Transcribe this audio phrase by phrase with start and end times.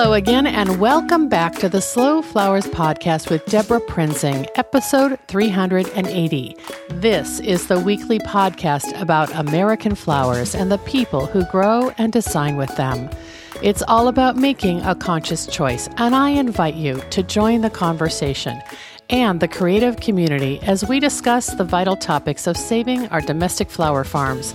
[0.00, 6.56] Hello again, and welcome back to the Slow Flowers Podcast with Debra Prinzing, episode 380.
[6.90, 12.56] This is the weekly podcast about American flowers and the people who grow and design
[12.56, 13.10] with them.
[13.60, 18.62] It's all about making a conscious choice, and I invite you to join the conversation
[19.10, 24.04] and the creative community as we discuss the vital topics of saving our domestic flower
[24.04, 24.54] farms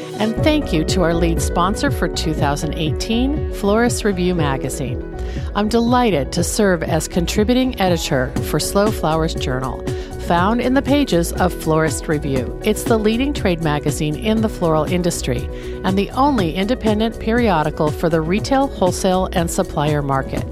[0.21, 5.01] And thank you to our lead sponsor for 2018, Florist Review Magazine.
[5.55, 9.83] I'm delighted to serve as contributing editor for Slow Flowers Journal,
[10.27, 12.61] found in the pages of Florist Review.
[12.63, 15.49] It's the leading trade magazine in the floral industry
[15.83, 20.45] and the only independent periodical for the retail, wholesale, and supplier market.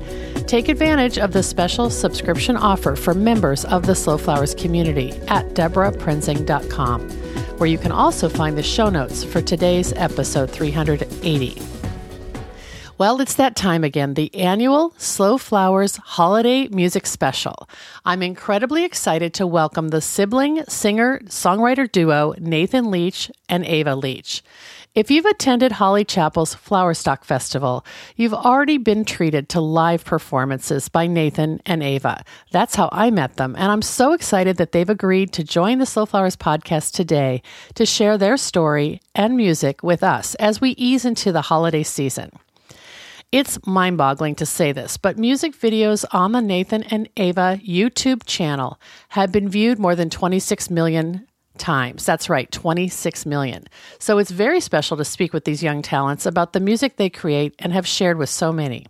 [0.48, 5.46] Take advantage of the special subscription offer for members of the Slow Flowers community at
[5.50, 7.29] debraprinzing.com,
[7.60, 11.62] where you can also find the show notes for today's episode 380.
[12.98, 17.70] Well, it's that time again, the annual Slow Flowers Holiday Music Special.
[18.06, 24.42] I'm incredibly excited to welcome the sibling singer songwriter duo Nathan Leach and Ava Leach.
[24.96, 31.06] If you've attended Holly Chapel's Flowerstock Festival, you've already been treated to live performances by
[31.06, 32.24] Nathan and Ava.
[32.52, 35.86] That's how I met them, and I'm so excited that they've agreed to join the
[35.86, 37.44] Slow Flowers podcast today
[37.76, 42.32] to share their story and music with us as we ease into the holiday season.
[43.32, 48.24] It's mind boggling to say this, but music videos on the Nathan and Ava YouTube
[48.26, 51.28] channel have been viewed more than 26 million
[51.60, 52.06] times.
[52.06, 53.66] That's right, 26 million.
[54.00, 57.54] So it's very special to speak with these young talents about the music they create
[57.60, 58.88] and have shared with so many.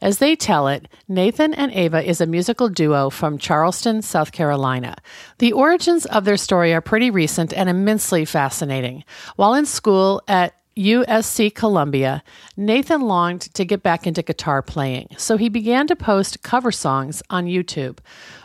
[0.00, 4.96] As they tell it, Nathan and Ava is a musical duo from Charleston, South Carolina.
[5.38, 9.04] The origins of their story are pretty recent and immensely fascinating.
[9.36, 12.24] While in school at USC Columbia,
[12.56, 17.22] Nathan longed to get back into guitar playing, so he began to post cover songs
[17.30, 17.98] on YouTube.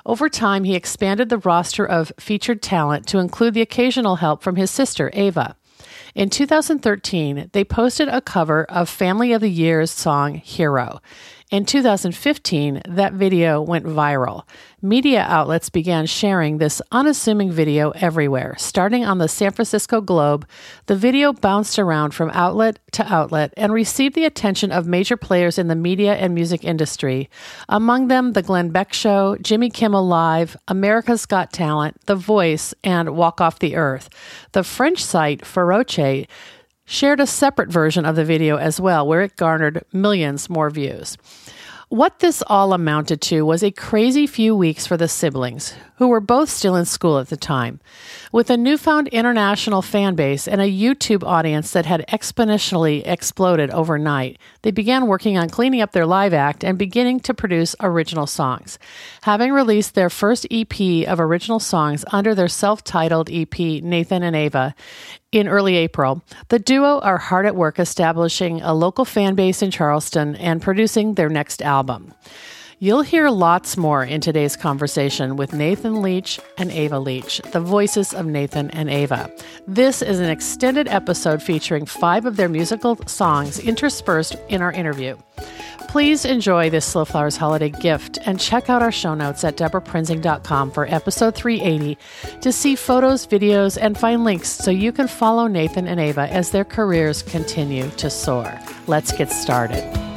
[0.06, 4.58] Over time, he expanded the roster of featured talent to include the occasional help from
[4.58, 5.56] his sister, Ava.
[6.14, 11.02] In 2013, they posted a cover of Family of the Year's song Hero.
[11.50, 14.44] In 2015, that video went viral.
[14.84, 18.54] Media outlets began sharing this unassuming video everywhere.
[18.60, 20.48] Starting on the San Francisco Globe,
[20.86, 25.58] the video bounced around from outlet to outlet and received the attention of major players
[25.58, 27.32] in the media and music industry,
[27.68, 33.16] among them The Glenn Beck Show, Jimmy Kimmel Live, America's Got Talent, The Voice, and
[33.16, 34.08] Walk Off the Earth.
[34.52, 36.28] The French site Feroce
[36.90, 41.18] shared a separate version of the video as well, where it garnered millions more views.
[41.90, 46.20] What this all amounted to was a crazy few weeks for the siblings, who were
[46.20, 47.80] both still in school at the time.
[48.32, 54.38] With a newfound international fan base and a YouTube audience that had exponentially exploded overnight,
[54.62, 58.78] they began working on cleaning up their live act and beginning to produce original songs.
[59.24, 64.36] Having released their first EP of original songs under their self titled EP, Nathan and
[64.36, 64.76] Ava,
[65.32, 69.72] in early April, the duo are hard at work establishing a local fan base in
[69.72, 72.14] Charleston and producing their next album.
[72.82, 78.14] You'll hear lots more in today's conversation with Nathan Leach and Ava Leach, the voices
[78.14, 79.30] of Nathan and Ava.
[79.68, 85.18] This is an extended episode featuring five of their musical songs interspersed in our interview.
[85.90, 90.72] Please enjoy this Slow Flowers holiday gift and check out our show notes at debraprinzing.com
[90.72, 91.98] for episode 380
[92.40, 96.52] to see photos, videos, and find links so you can follow Nathan and Ava as
[96.52, 98.58] their careers continue to soar.
[98.88, 100.09] Let's get started.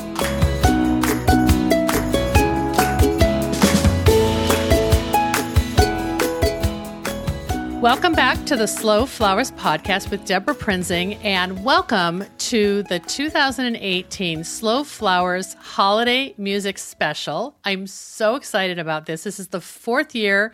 [7.83, 14.45] Welcome back to the Slow Flowers podcast with Debra Prinzing, and welcome to the 2018
[14.45, 17.57] Slow Flowers Holiday Music Special.
[17.65, 19.25] I'm so excited about this.
[19.25, 20.53] This is the fourth year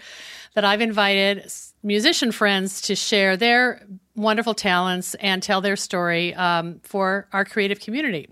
[0.54, 1.52] that I've invited
[1.82, 3.86] musician friends to share their
[4.16, 8.28] wonderful talents and tell their story um, for our creative community.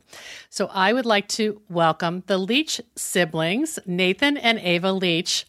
[0.50, 5.46] So I would like to welcome the Leach siblings, Nathan and Ava Leach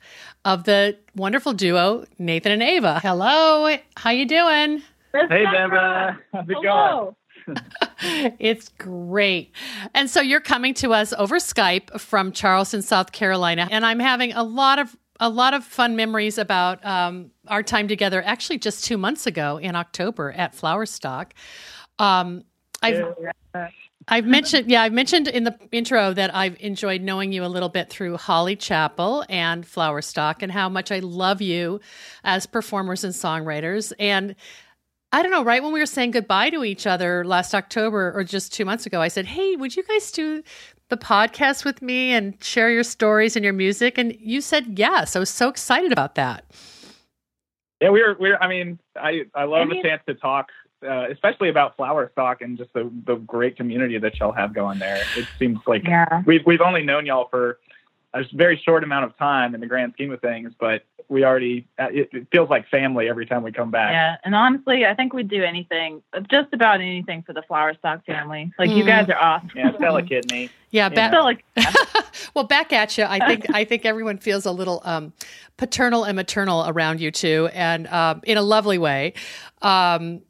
[0.48, 3.02] of the wonderful duo Nathan and Ava.
[3.02, 4.82] Hello, how you doing?
[5.12, 6.18] Hey, Debra.
[6.34, 7.16] How's it Hello.
[7.48, 7.58] going?
[8.40, 9.52] it's great.
[9.94, 14.32] And so you're coming to us over Skype from Charleston, South Carolina, and I'm having
[14.32, 18.24] a lot of a lot of fun memories about um, our time together.
[18.24, 21.32] Actually, just two months ago in October at Flowerstock.
[22.00, 22.44] Um,
[22.82, 23.04] I've
[24.10, 27.68] I've mentioned, yeah, I've mentioned in the intro that I've enjoyed knowing you a little
[27.68, 31.82] bit through Holly Chapel and Flowerstock, and how much I love you
[32.24, 33.92] as performers and songwriters.
[34.00, 34.36] And
[35.12, 38.24] I don't know, right when we were saying goodbye to each other last October or
[38.24, 40.44] just two months ago, I said, Hey, would you guys do
[40.90, 43.98] the podcast with me and share your stories and your music?
[43.98, 45.16] And you said yes.
[45.16, 46.46] I was so excited about that.
[47.82, 50.48] Yeah, we were, we are I mean, I, I love the chance to talk,
[50.84, 54.80] uh, especially about Flower Flowerstock and just the, the great community that y'all have going
[54.80, 55.04] there.
[55.16, 56.24] It seems like yeah.
[56.26, 57.60] we've, we've only known y'all for
[58.14, 61.68] a very short amount of time in the grand scheme of things, but we already
[61.80, 63.92] uh, it, it, feels like family every time we come back.
[63.92, 68.06] Yeah, and honestly, I think we'd do anything, just about anything for the Flower Flowerstock
[68.06, 68.52] family.
[68.60, 68.78] Like mm.
[68.78, 69.52] you guys are awesome.
[69.56, 70.50] Yeah, Stella Kidney.
[70.72, 71.14] Yeah, back.
[71.56, 71.72] Yeah.
[72.34, 73.06] well, back at you.
[73.06, 75.14] I think I think everyone feels a little um,
[75.56, 79.14] paternal and maternal around you too, and um, in a lovely way.
[79.62, 80.22] Um,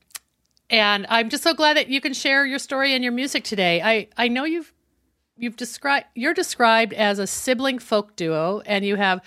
[0.70, 3.82] and I'm just so glad that you can share your story and your music today.
[3.82, 4.74] I I know you've
[5.38, 9.22] you've described you're described as a sibling folk duo and you have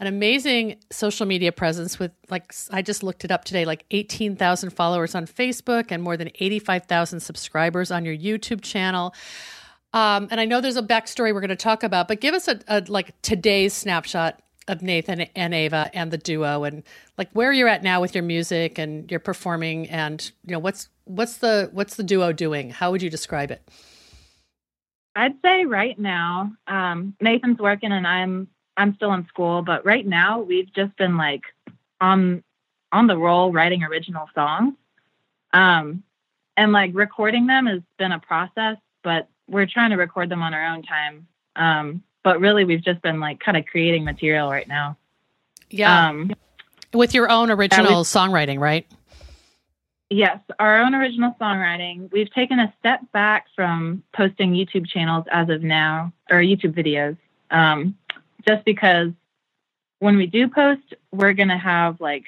[0.00, 4.70] an amazing social media presence with like I just looked it up today like 18,000
[4.70, 9.14] followers on Facebook and more than 85,000 subscribers on your YouTube channel.
[9.92, 12.48] Um, and I know there's a backstory we're going to talk about, but give us
[12.48, 14.40] a, a like today's snapshot
[14.70, 16.84] of Nathan and Ava and the duo and
[17.18, 20.88] like where you're at now with your music and your performing and you know what's
[21.04, 22.70] what's the what's the duo doing?
[22.70, 23.68] How would you describe it?
[25.16, 30.06] I'd say right now, um, Nathan's working and I'm I'm still in school, but right
[30.06, 31.42] now we've just been like
[32.00, 32.44] on
[32.92, 34.74] on the roll writing original songs.
[35.52, 36.04] Um,
[36.56, 40.54] and like recording them has been a process, but we're trying to record them on
[40.54, 41.26] our own time.
[41.56, 44.96] Um, but really we've just been like kind of creating material right now.
[45.70, 46.08] Yeah.
[46.08, 46.32] Um,
[46.92, 48.86] with your own original songwriting, right?
[50.08, 52.10] Yes, our own original songwriting.
[52.10, 57.16] We've taken a step back from posting YouTube channels as of now, or YouTube videos,
[57.52, 57.96] um,
[58.46, 59.12] just because
[60.00, 62.24] when we do post, we're going to have like,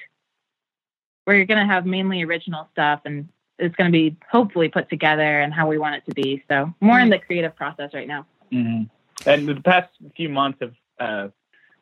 [1.26, 3.28] we're going to have mainly original stuff and
[3.58, 6.42] it's going to be hopefully put together and how we want it to be.
[6.48, 7.04] So more mm-hmm.
[7.04, 8.26] in the creative process right now.
[8.52, 8.84] Mm-hmm.
[9.26, 11.28] And the past few months have, uh,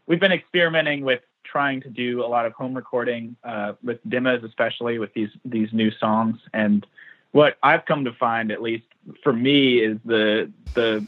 [0.07, 4.45] we've been experimenting with trying to do a lot of home recording uh, with demos,
[4.45, 6.39] especially with these these new songs.
[6.53, 6.87] And
[7.33, 8.85] what I've come to find, at least
[9.23, 11.07] for me, is the the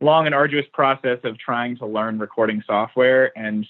[0.00, 3.36] long and arduous process of trying to learn recording software.
[3.38, 3.66] And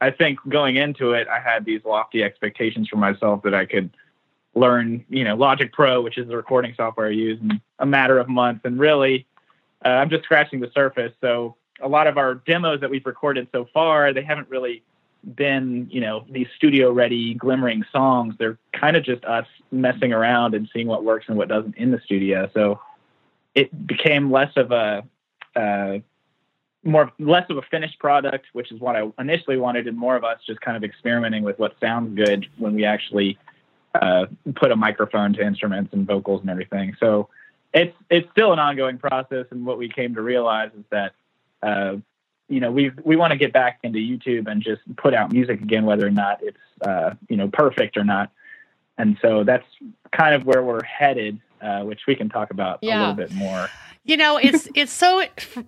[0.00, 3.90] I think going into it, I had these lofty expectations for myself that I could
[4.54, 8.18] learn, you know, Logic Pro, which is the recording software I use, in a matter
[8.18, 8.62] of months.
[8.64, 9.26] And really,
[9.84, 11.12] uh, I'm just scratching the surface.
[11.20, 14.82] So a lot of our demos that we've recorded so far, they haven't really
[15.34, 18.34] been, you know, these studio ready glimmering songs.
[18.38, 21.90] They're kind of just us messing around and seeing what works and what doesn't in
[21.90, 22.48] the studio.
[22.54, 22.80] So
[23.54, 25.04] it became less of a
[25.56, 25.98] uh,
[26.84, 30.24] more less of a finished product, which is what I initially wanted, and more of
[30.24, 33.38] us just kind of experimenting with what sounds good when we actually
[34.00, 36.94] uh, put a microphone to instruments and vocals and everything.
[37.00, 37.28] So
[37.76, 41.12] it's it's still an ongoing process, and what we came to realize is that
[41.62, 41.96] uh,
[42.48, 45.60] you know, we we want to get back into YouTube and just put out music
[45.60, 48.30] again, whether or not it's uh, you know perfect or not.
[48.98, 49.66] And so that's
[50.12, 52.98] kind of where we're headed, uh, which we can talk about yeah.
[52.98, 53.68] a little bit more.
[54.04, 55.24] You know, it's it's so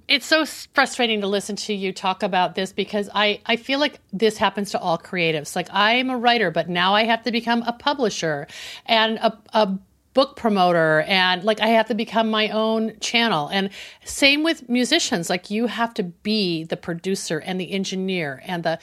[0.06, 3.98] it's so frustrating to listen to you talk about this because I I feel like
[4.12, 5.56] this happens to all creatives.
[5.56, 8.46] Like I'm a writer, but now I have to become a publisher
[8.86, 9.78] and a, a
[10.18, 13.46] book promoter and like I have to become my own channel.
[13.52, 13.70] And
[14.04, 18.80] same with musicians, like you have to be the producer and the engineer and the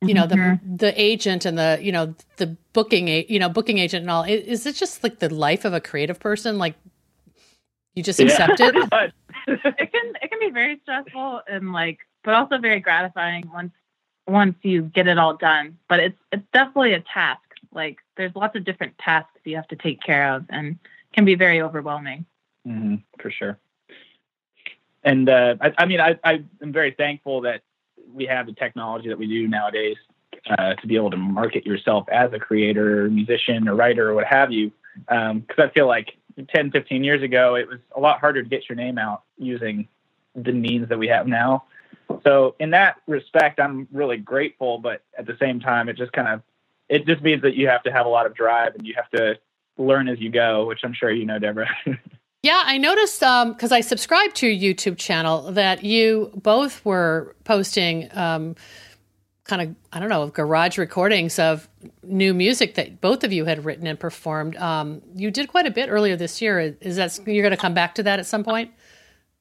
[0.00, 0.76] you know mm-hmm.
[0.76, 4.22] the the agent and the you know the booking you know booking agent and all.
[4.22, 6.56] Is it just like the life of a creative person?
[6.56, 6.76] Like
[7.96, 8.70] you just accept yeah.
[8.72, 9.12] it?
[9.48, 13.72] it can it can be very stressful and like but also very gratifying once
[14.28, 15.78] once you get it all done.
[15.88, 17.40] But it's it's definitely a task
[17.72, 20.78] like there's lots of different tasks you have to take care of and
[21.12, 22.24] can be very overwhelming.
[22.66, 23.58] Mm-hmm, for sure.
[25.02, 27.62] And uh, I, I, mean, I, I am very thankful that
[28.12, 29.96] we have the technology that we do nowadays
[30.58, 34.26] uh, to be able to market yourself as a creator, musician, or writer, or what
[34.26, 34.72] have you.
[35.08, 36.16] Because um, I feel like
[36.54, 39.88] 10, 15 years ago, it was a lot harder to get your name out using
[40.34, 41.64] the means that we have now.
[42.24, 46.28] So in that respect, I'm really grateful, but at the same time, it just kind
[46.28, 46.42] of
[46.90, 49.08] it just means that you have to have a lot of drive and you have
[49.10, 49.38] to
[49.78, 51.68] learn as you go, which I'm sure you know, Debra.
[52.42, 57.36] yeah, I noticed because um, I subscribed to your YouTube channel that you both were
[57.44, 58.56] posting um,
[59.44, 61.68] kind of I don't know garage recordings of
[62.02, 64.56] new music that both of you had written and performed.
[64.56, 66.76] Um, you did quite a bit earlier this year.
[66.80, 68.72] Is that you're going to come back to that at some point?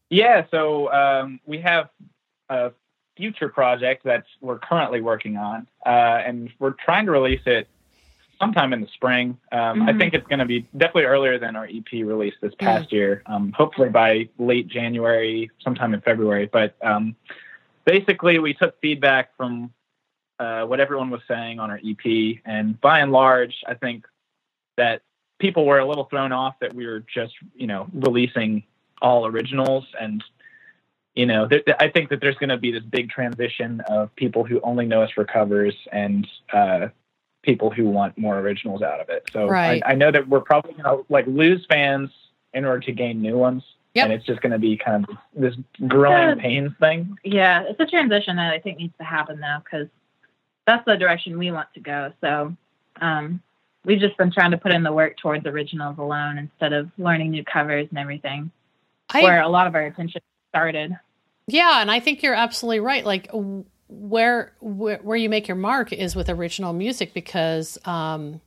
[0.10, 0.46] Yeah.
[0.52, 1.90] So um, we have
[2.48, 2.72] a
[3.20, 7.68] future project that we're currently working on, uh, and we're trying to release it
[8.40, 9.38] sometime in the spring.
[9.52, 9.90] Um, mm-hmm.
[9.90, 12.96] I think it's going to be definitely earlier than our EP release this past mm-hmm.
[12.96, 13.24] year.
[13.26, 16.50] Um, hopefully by late January, sometime in February.
[16.52, 17.14] But um,
[17.84, 19.74] basically, we took feedback from
[20.40, 24.06] uh, what everyone was saying on our EP, and by and large, I think
[24.78, 25.02] that
[25.40, 28.64] people were a little thrown off that we were just, you know, releasing
[29.02, 30.24] all originals and
[31.16, 34.44] you know, th- I think that there's going to be this big transition of people
[34.44, 36.88] who only know us for covers and uh,
[37.42, 39.30] people who want more originals out of it.
[39.32, 39.82] So right.
[39.86, 42.10] I, I, know that we're probably going to like lose fans
[42.54, 43.64] in order to gain new ones.
[43.96, 44.06] Yep.
[44.06, 45.56] And it's just going to be kind of this
[45.88, 47.18] growing pains thing.
[47.24, 49.88] Yeah, it's a transition that I think needs to happen though, because
[50.68, 52.14] that's the direction we want to go.
[52.22, 52.56] So
[53.02, 53.42] um,
[53.84, 57.32] we've just been trying to put in the work towards originals alone instead of learning
[57.32, 58.52] new covers and everything,
[59.10, 60.98] I, where a lot of our attention started.
[61.48, 63.06] Yeah, and I think you're absolutely right.
[63.06, 63.30] Like
[63.88, 68.40] where where, where you make your mark is with original music because um,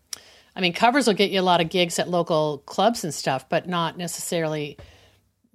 [0.55, 3.49] I mean covers will get you a lot of gigs at local clubs and stuff,
[3.49, 4.77] but not necessarily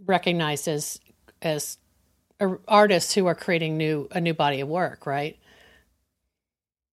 [0.05, 0.99] recognized as
[1.41, 1.77] as
[2.67, 5.37] artists who are creating new a new body of work, right?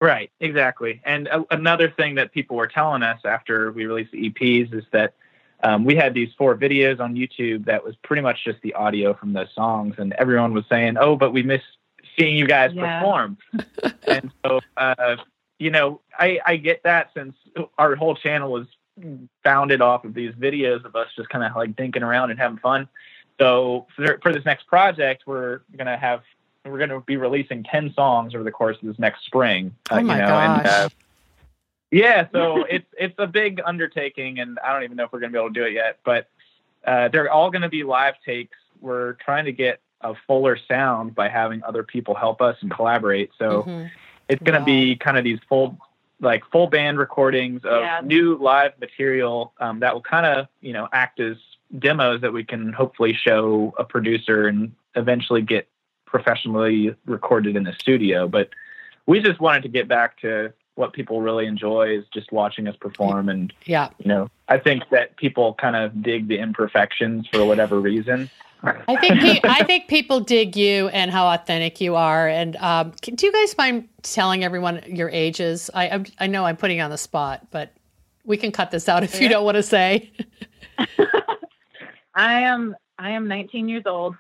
[0.02, 1.00] Right, exactly.
[1.06, 4.84] And a- another thing that people were telling us after we released the EPs is
[4.92, 5.14] that
[5.64, 9.14] um, we had these four videos on YouTube that was pretty much just the audio
[9.14, 11.62] from those songs, and everyone was saying, "Oh, but we miss
[12.18, 13.00] seeing you guys yeah.
[13.00, 13.38] perform."
[14.08, 15.18] and so, uh,
[15.60, 17.36] you know, I, I get that since
[17.78, 18.68] our whole channel was
[19.44, 22.58] founded off of these videos of us just kind of like dinking around and having
[22.58, 22.88] fun.
[23.40, 26.22] So for, for this next project, we're gonna have
[26.66, 29.76] we're gonna be releasing ten songs over the course of this next spring.
[29.90, 30.60] Uh, oh my you know, gosh.
[30.60, 30.90] And, uh,
[31.92, 35.32] yeah, so it's it's a big undertaking, and I don't even know if we're going
[35.32, 36.00] to be able to do it yet.
[36.06, 36.28] But
[36.86, 38.58] uh, they're all going to be live takes.
[38.80, 43.32] We're trying to get a fuller sound by having other people help us and collaborate.
[43.38, 43.88] So mm-hmm.
[44.30, 44.66] it's going to wow.
[44.66, 45.78] be kind of these full
[46.22, 48.00] like full band recordings of yeah.
[48.04, 51.36] new live material um, that will kind of you know act as
[51.78, 55.68] demos that we can hopefully show a producer and eventually get
[56.06, 58.28] professionally recorded in the studio.
[58.28, 58.50] But
[59.06, 62.76] we just wanted to get back to what people really enjoy is just watching us
[62.78, 63.90] perform and yeah.
[63.98, 68.30] you know i think that people kind of dig the imperfections for whatever reason.
[68.64, 72.28] I think pe- i think people dig you and how authentic you are.
[72.28, 75.70] And um, can, do you guys mind telling everyone your ages?
[75.74, 77.74] I I'm, i know i'm putting you on the spot but
[78.24, 79.22] we can cut this out if yeah.
[79.22, 80.12] you don't want to say.
[82.14, 84.16] I am i am 19 years old.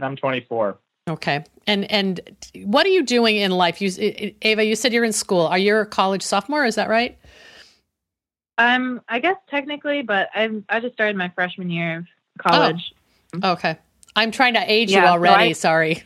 [0.00, 0.78] I'm 24
[1.08, 1.44] Okay.
[1.66, 2.20] And and
[2.64, 3.80] what are you doing in life?
[3.80, 5.46] You Ava, you said you're in school.
[5.46, 6.64] Are you a college sophomore?
[6.64, 7.18] Is that right?
[8.58, 12.06] Um, I guess technically, but I I just started my freshman year of
[12.38, 12.92] college.
[13.42, 13.52] Oh.
[13.52, 13.76] Okay.
[14.14, 15.54] I'm trying to age yeah, you already.
[15.54, 16.02] So I, Sorry.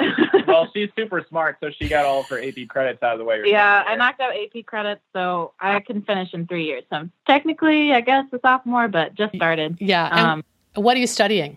[0.46, 3.24] well, she's super smart, so she got all of her AP credits out of the
[3.24, 3.42] way.
[3.44, 6.84] Yeah, I knocked out AP credits, so I can finish in three years.
[6.90, 9.78] So technically, I guess a sophomore, but just started.
[9.80, 10.08] Yeah.
[10.08, 11.56] Um, what are you studying?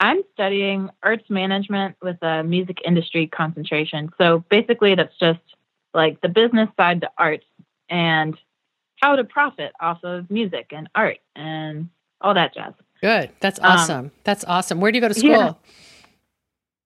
[0.00, 4.10] I'm studying arts management with a music industry concentration.
[4.18, 5.40] So basically, that's just
[5.94, 7.42] like the business side to art
[7.88, 8.36] and
[8.96, 11.88] how to profit off of music and art and
[12.20, 12.74] all that jazz.
[13.00, 13.30] Good.
[13.40, 13.98] That's um, awesome.
[13.98, 14.80] Um, that's awesome.
[14.80, 15.30] Where do you go to school?
[15.30, 15.52] Yeah.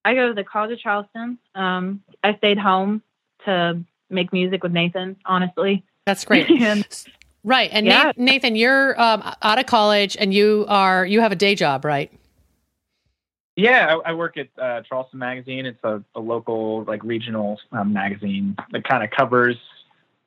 [0.05, 1.39] I go to the College of Charleston.
[1.55, 3.03] Um, I stayed home
[3.45, 5.85] to make music with Nathan, honestly.
[6.07, 6.51] That's great.
[6.61, 6.87] and,
[7.45, 7.71] right.
[7.73, 8.13] And yeah.
[8.17, 12.13] Nathan, you're um, out of college and you are you have a day job, right?
[13.57, 15.67] Yeah, I, I work at uh, Charleston Magazine.
[15.67, 19.57] It's a, a local, like regional um, magazine that kind of covers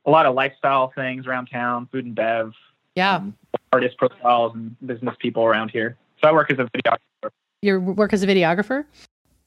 [0.05, 2.53] a lot of lifestyle things around town, food and bev,
[2.96, 3.36] yeah, um,
[3.74, 5.98] artist profiles and business people around here.
[6.22, 7.32] So I work as a videographer.
[7.62, 8.86] You work as a videographer?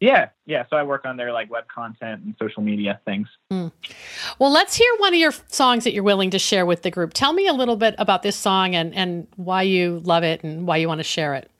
[0.00, 0.64] Yeah, yeah.
[0.70, 3.28] So I work on their like web content and social media things.
[3.52, 3.73] Mm.
[4.38, 7.14] Well, let's hear one of your songs that you're willing to share with the group.
[7.14, 10.66] Tell me a little bit about this song and and why you love it and
[10.66, 11.50] why you want to share it.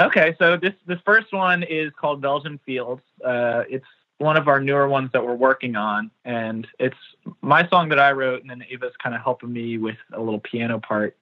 [0.00, 3.02] Okay, so this the first one is called Belgian Fields.
[3.22, 6.96] Uh, it's one of our newer ones that we're working on, and it's
[7.42, 10.40] my song that I wrote, and then Ava's kind of helping me with a little
[10.40, 11.18] piano part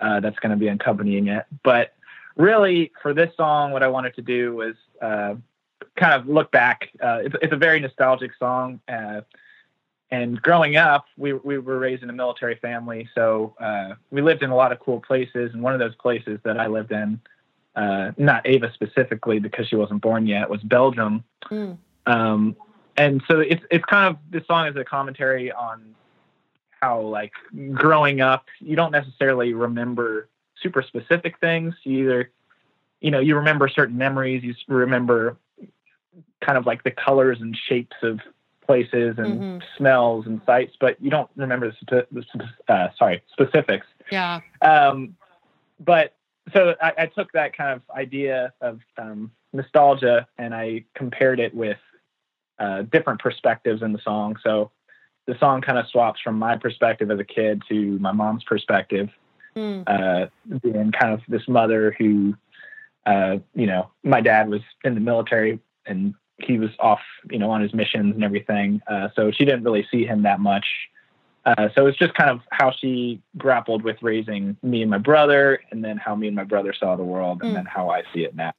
[0.00, 1.46] uh, that's going to be accompanying it.
[1.62, 1.94] But
[2.36, 5.36] really, for this song, what I wanted to do was uh,
[5.96, 6.88] kind of look back.
[7.00, 8.80] Uh, it's, it's, a very nostalgic song.
[8.88, 9.20] Uh,
[10.10, 14.42] and growing up, we, we were raised in a military family, so uh, we lived
[14.42, 15.52] in a lot of cool places.
[15.52, 17.20] And one of those places that I lived in
[17.76, 21.22] uh, not Ava specifically because she wasn't born yet, was Belgium.
[21.50, 21.76] Mm.
[22.06, 22.56] Um,
[22.96, 25.94] and so it's it's kind of this song is a commentary on
[26.80, 27.32] how like
[27.72, 30.28] growing up you don't necessarily remember
[30.62, 32.30] super specific things you either
[33.00, 35.36] you know you remember certain memories you remember
[36.40, 38.20] kind of like the colors and shapes of
[38.64, 39.58] places and mm-hmm.
[39.76, 45.14] smells and sights but you don't remember the, the uh, sorry specifics yeah um
[45.80, 46.15] but
[46.52, 51.54] so I, I, took that kind of idea of um, nostalgia and I compared it
[51.54, 51.78] with
[52.58, 54.36] uh, different perspectives in the song.
[54.42, 54.70] So
[55.26, 59.08] the song kind of swaps from my perspective as a kid to my mom's perspective,
[59.56, 59.82] mm.
[59.86, 60.26] uh,
[60.62, 62.34] being kind of this mother who,
[63.06, 67.00] uh, you know, my dad was in the military and he was off,
[67.30, 68.80] you know, on his missions and everything.
[68.86, 70.66] Uh, so she didn't really see him that much.
[71.46, 75.60] Uh, so it's just kind of how she grappled with raising me and my brother,
[75.70, 77.54] and then how me and my brother saw the world, and mm.
[77.54, 78.52] then how I see it now.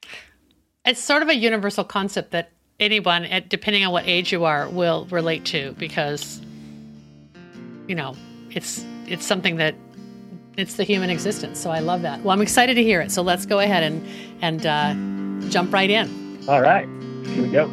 [0.86, 4.70] It's sort of a universal concept that anyone, at, depending on what age you are,
[4.70, 6.40] will relate to because,
[7.88, 8.16] you know,
[8.52, 9.76] it's it's something that
[10.56, 11.60] it's the human existence.
[11.60, 12.22] So I love that.
[12.22, 13.12] Well, I'm excited to hear it.
[13.12, 14.08] So let's go ahead and
[14.42, 16.40] and uh, jump right in.
[16.48, 16.88] All right,
[17.26, 17.70] here we go.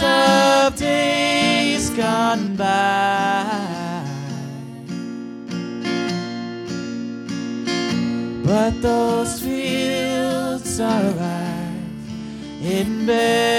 [0.00, 4.02] Memories of days gone by.
[8.44, 11.72] But those fields are alive
[12.62, 13.55] in Belgium.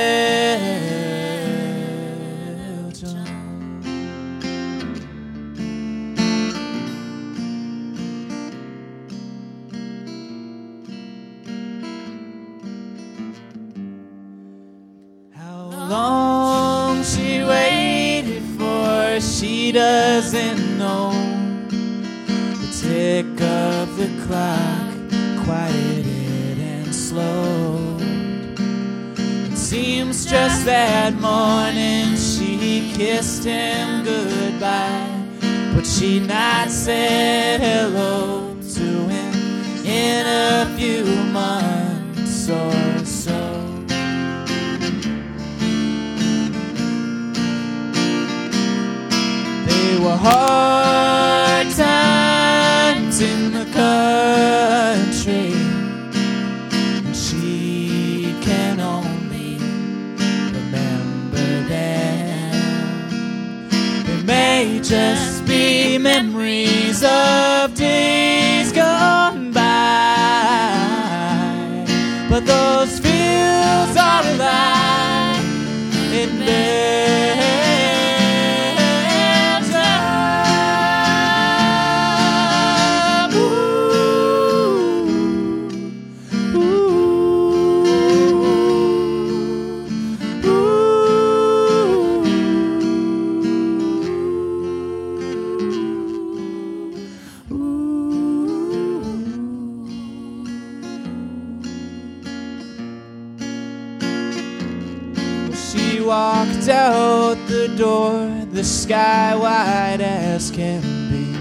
[30.68, 35.10] That morning she kissed him goodbye,
[35.74, 39.34] but she not said hello to him
[39.86, 43.40] in a few months or so.
[49.68, 50.77] They were hard
[67.02, 67.57] memories
[108.88, 111.36] sky wide as can be.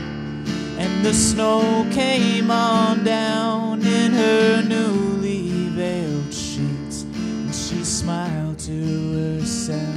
[0.82, 7.02] And the snow came on down in her newly veiled sheets.
[7.02, 9.96] And she smiled to herself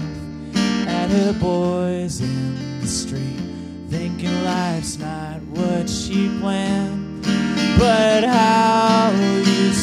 [0.87, 3.41] at her boys in the street,
[3.89, 7.23] thinking life's not what she planned,
[7.79, 9.73] but how you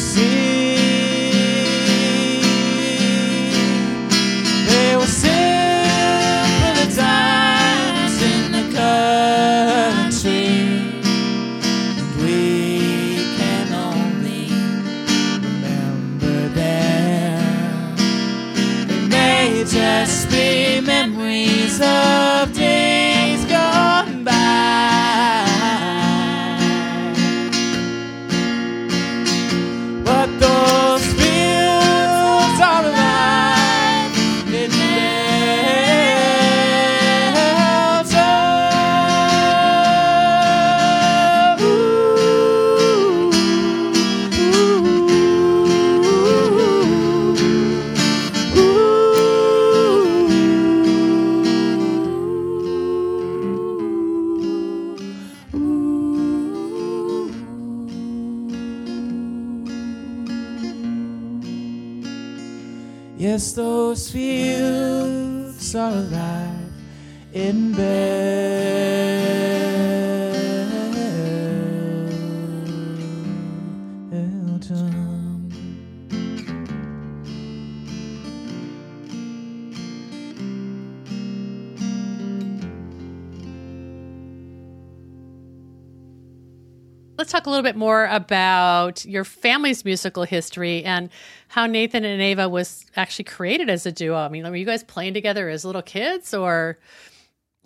[87.47, 91.09] a little bit more about your family's musical history and
[91.47, 94.17] how Nathan and Ava was actually created as a duo.
[94.17, 96.77] I mean, were you guys playing together as little kids, or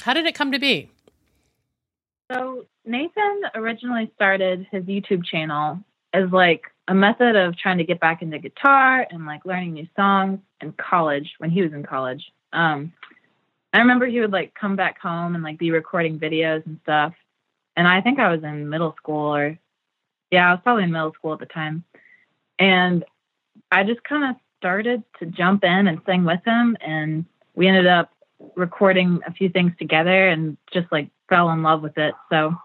[0.04, 0.90] how did it come to be?
[2.32, 5.80] So Nathan originally started his YouTube channel
[6.14, 9.88] as like a method of trying to get back into guitar and like learning new
[9.96, 12.32] songs in college when he was in college.
[12.54, 12.94] Um,
[13.74, 17.14] I remember he would like come back home and like be recording videos and stuff.
[17.76, 19.58] And I think I was in middle school or
[20.32, 21.84] yeah, I was probably in middle school at the time.
[22.58, 23.04] And
[23.72, 27.88] I just kind of started to jump in and sing with him and we ended
[27.88, 28.12] up
[28.56, 32.14] recording a few things together and just like fell in love with it.
[32.30, 32.56] So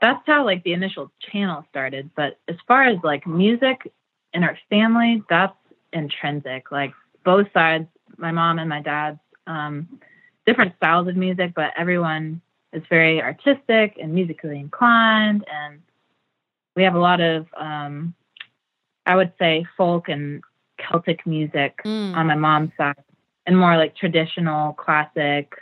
[0.00, 2.10] that's how like the initial channel started.
[2.14, 3.92] But as far as like music
[4.32, 5.56] in our family, that's
[5.92, 6.70] intrinsic.
[6.70, 6.92] Like
[7.24, 10.00] both sides, my mom and my dad, um,
[10.46, 12.40] different styles of music, but everyone
[12.72, 15.44] is very artistic and musically inclined.
[15.50, 15.80] And
[16.76, 18.14] we have a lot of, um,
[19.06, 20.42] I would say, folk and
[20.78, 22.14] Celtic music Mm.
[22.14, 22.94] on my mom's side,
[23.46, 25.52] and more like traditional classic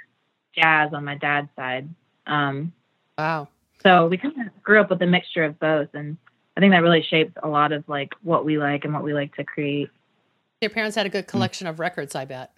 [0.54, 1.88] jazz on my dad's side.
[2.26, 2.72] Um,
[3.16, 3.48] Wow.
[3.82, 6.16] so we kind of grew up with a mixture of both, and
[6.56, 9.14] I think that really shapes a lot of like what we like and what we
[9.14, 9.90] like to create.
[10.60, 12.50] Your parents had a good collection of records, I bet.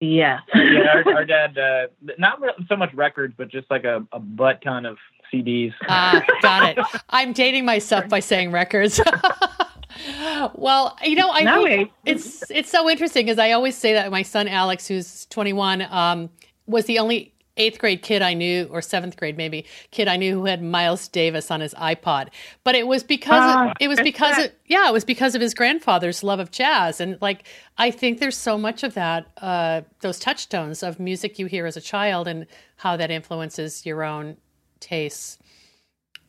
[0.00, 0.40] Yeah.
[0.54, 1.86] yeah, our, our dad, uh,
[2.18, 4.98] not so much records, but just like a, a butt ton of
[5.34, 5.74] CDs.
[5.88, 6.78] Ah, got it.
[7.10, 9.00] I'm dating myself by saying records.
[10.54, 14.10] well, you know, I No, think it's it's so interesting because I always say that
[14.10, 16.30] my son Alex, who's 21, um,
[16.66, 20.34] was the only eighth grade kid I knew, or seventh grade maybe kid I knew
[20.34, 22.28] who had Miles Davis on his iPod.
[22.64, 25.54] But it was because Ah, it was because of, yeah, it was because of his
[25.54, 27.46] grandfather's love of jazz, and like
[27.78, 31.76] I think there's so much of that, uh, those touchstones of music you hear as
[31.76, 34.36] a child, and how that influences your own
[34.84, 35.38] tastes.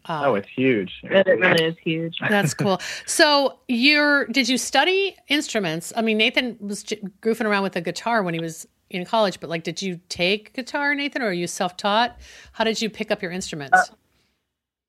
[0.06, 1.02] Um, Oh, it's huge.
[1.04, 2.18] It really is huge.
[2.30, 2.80] that's cool.
[3.06, 5.92] So, you're did you study instruments?
[5.96, 9.40] I mean, Nathan was j- goofing around with a guitar when he was in college,
[9.40, 12.18] but like, did you take guitar, Nathan, or are you self-taught?
[12.54, 13.92] How did you pick up your instruments?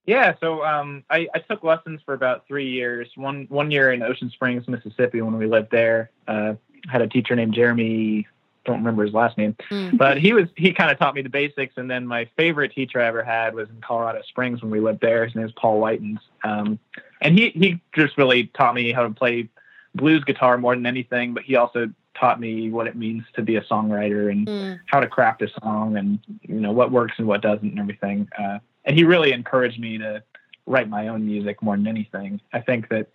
[0.04, 3.08] Yeah, so um, I, I took lessons for about three years.
[3.16, 6.10] One one year in Ocean Springs, Mississippi, when we lived there.
[6.28, 6.54] Uh,
[6.88, 8.26] had a teacher named Jeremy.
[8.66, 9.96] Don't remember his last name, Mm.
[9.96, 11.74] but he was he kind of taught me the basics.
[11.76, 15.00] And then my favorite teacher I ever had was in Colorado Springs when we lived
[15.00, 15.24] there.
[15.24, 16.78] His name was Paul Whitens, um,
[17.22, 19.48] and he he just really taught me how to play
[19.94, 21.32] blues guitar more than anything.
[21.32, 24.80] But he also taught me what it means to be a songwriter and Mm.
[24.86, 28.28] how to craft a song and you know what works and what doesn't and everything.
[28.38, 30.22] Uh, and he really encouraged me to
[30.66, 32.40] write my own music more than anything.
[32.52, 33.08] I think that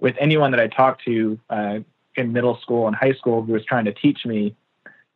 [0.00, 1.78] with anyone that I talked to uh,
[2.16, 4.54] in middle school and high school who was trying to teach me,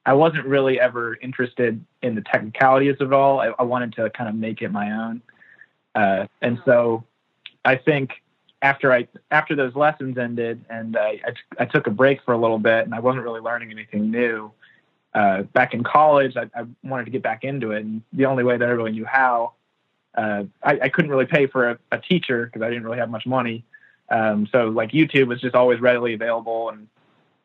[0.07, 3.41] I wasn't really ever interested in the technicalities of it all.
[3.41, 5.21] I, I wanted to kind of make it my own.
[5.97, 7.05] Uh, and so
[7.65, 8.23] I think
[8.63, 12.33] after I after those lessons ended and I, I, t- I took a break for
[12.33, 14.53] a little bit and I wasn't really learning anything new.
[15.13, 18.45] Uh, back in college, I, I, wanted to get back into it, and the only
[18.45, 19.55] way that I really knew how,
[20.15, 23.09] uh, I, I, couldn't really pay for a, a teacher because I didn't really have
[23.09, 23.65] much money.
[24.11, 26.87] Um, so like YouTube was just always readily available, and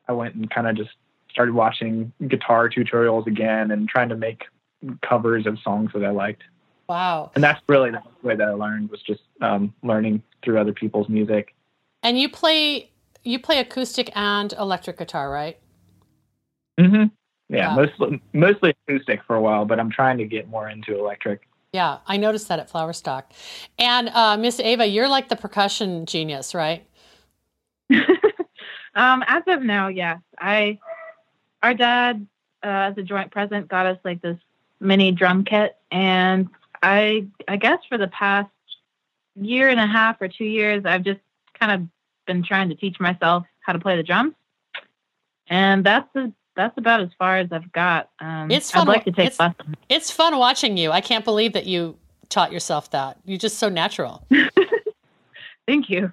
[0.06, 0.90] I went and kind of just
[1.32, 4.44] started watching guitar tutorials again and trying to make
[5.02, 6.44] covers of songs that I liked.
[6.88, 7.32] Wow.
[7.36, 11.08] And that's really the way that I learned was just um, learning through other people's
[11.08, 11.56] music.
[12.04, 12.90] And you play
[13.24, 15.60] you play acoustic and electric guitar, right?
[16.80, 17.06] Mm-hmm.
[17.54, 17.84] Yeah, wow.
[17.84, 21.48] mostly mostly acoustic for a while, but I'm trying to get more into electric.
[21.74, 23.24] Yeah, I noticed that at Flowerstock.
[23.80, 26.86] And uh, Miss Ava, you're like the percussion genius, right?
[28.96, 30.20] um, as of now, yes.
[30.40, 30.80] I
[31.64, 32.26] our dad,
[32.64, 34.38] uh, as a joint present, got us like this
[34.80, 36.50] mini drum kit, and
[36.82, 38.50] I I guess for the past
[39.36, 41.20] year and a half or two years, I've just
[41.60, 41.88] kind of
[42.26, 44.34] been trying to teach myself how to play the drums,
[45.48, 48.10] and that's the that's about as far as I've got.
[48.20, 48.88] Um, it's fun.
[48.88, 49.76] I'd like to take it's, lessons.
[49.90, 50.92] It's fun watching you.
[50.92, 51.98] I can't believe that you
[52.30, 53.18] taught yourself that.
[53.26, 54.26] You're just so natural.
[55.68, 56.12] Thank you.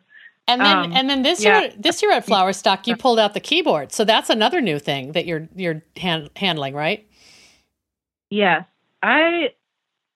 [0.48, 1.61] And then, um, and then this yeah.
[1.61, 3.92] year, this year at Flowerstock, you pulled out the keyboard.
[3.92, 7.06] So that's another new thing that you're you're hand, handling, right?
[8.30, 8.64] Yes,
[9.02, 9.50] I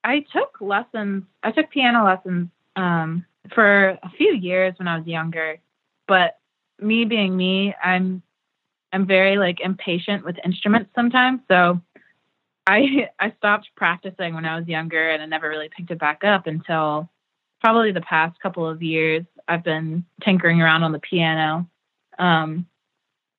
[0.03, 1.25] I took lessons.
[1.43, 5.59] I took piano lessons um, for a few years when I was younger,
[6.09, 6.39] but
[6.81, 8.23] me being me, I'm
[8.91, 11.41] I'm very like impatient with instruments sometimes.
[11.47, 11.79] So
[12.67, 16.25] I I stopped practicing when I was younger, and I never really picked it back
[16.25, 17.11] up until
[17.61, 19.25] probably the past couple of years.
[19.53, 21.69] I've been tinkering around on the piano.
[22.19, 22.67] Um,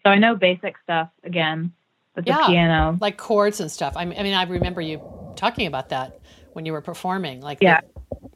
[0.04, 1.74] so I know basic stuff again
[2.16, 3.94] with yeah, the piano, like chords and stuff.
[3.96, 5.02] I mean, I remember you
[5.36, 6.20] talking about that
[6.52, 7.42] when you were performing.
[7.42, 8.30] Like, yeah, the,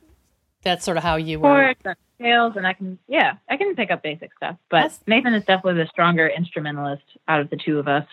[0.64, 1.76] that's sort of how you were.
[1.76, 4.58] Chords and scales, and I can, yeah, I can pick up basic stuff.
[4.72, 8.08] But that's, Nathan is definitely the stronger instrumentalist out of the two of us.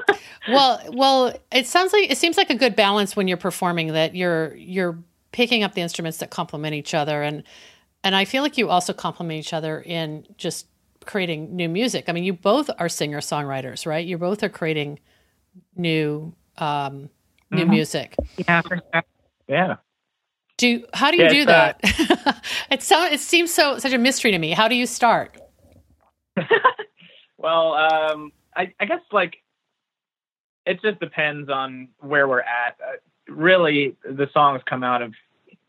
[0.48, 4.14] well, well, it sounds like it seems like a good balance when you're performing that
[4.14, 4.96] you're you're
[5.32, 7.42] picking up the instruments that complement each other and
[8.08, 10.66] and I feel like you also complement each other in just
[11.04, 12.06] creating new music.
[12.08, 14.06] I mean, you both are singer songwriters, right?
[14.06, 14.98] You both are creating
[15.76, 17.10] new um,
[17.50, 17.70] new mm-hmm.
[17.70, 18.16] music.
[18.38, 19.02] Yeah, for sure.
[19.46, 19.76] Yeah.
[20.56, 21.80] Do how do you yeah, do that?
[22.28, 22.32] Uh,
[22.70, 24.52] it so it seems so such a mystery to me.
[24.52, 25.38] How do you start?
[27.38, 29.36] well, um, I, I, guess like
[30.66, 32.76] it just depends on where we're at.
[32.82, 35.14] Uh, really, the songs come out of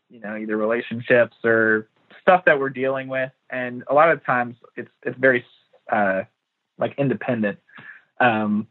[0.08, 1.88] you know either relationships or
[2.20, 5.44] stuff that we're dealing with, and a lot of times it's it's very
[5.90, 6.22] uh,
[6.78, 7.58] like independent.
[8.20, 8.66] Um,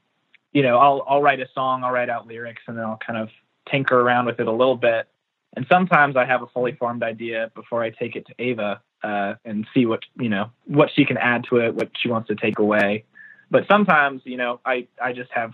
[0.54, 3.20] you know, I'll I'll write a song, I'll write out lyrics, and then I'll kind
[3.20, 3.30] of
[3.70, 5.08] tinker around with it a little bit.
[5.56, 9.36] And sometimes I have a fully formed idea before I take it to Ava uh,
[9.46, 12.36] and see what you know what she can add to it, what she wants to
[12.36, 13.06] take away.
[13.52, 15.54] But sometimes, you know, I I just have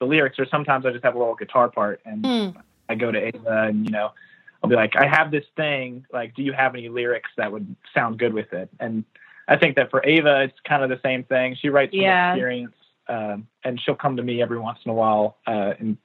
[0.00, 2.56] the lyrics, or sometimes I just have a little guitar part, and mm.
[2.88, 4.12] I go to Ava, and you know,
[4.62, 6.06] I'll be like, I have this thing.
[6.12, 8.68] Like, do you have any lyrics that would sound good with it?
[8.80, 9.04] And
[9.48, 11.56] I think that for Ava, it's kind of the same thing.
[11.60, 12.32] She writes yeah.
[12.32, 12.74] from experience,
[13.08, 15.96] um, and she'll come to me every once in a while, uh, and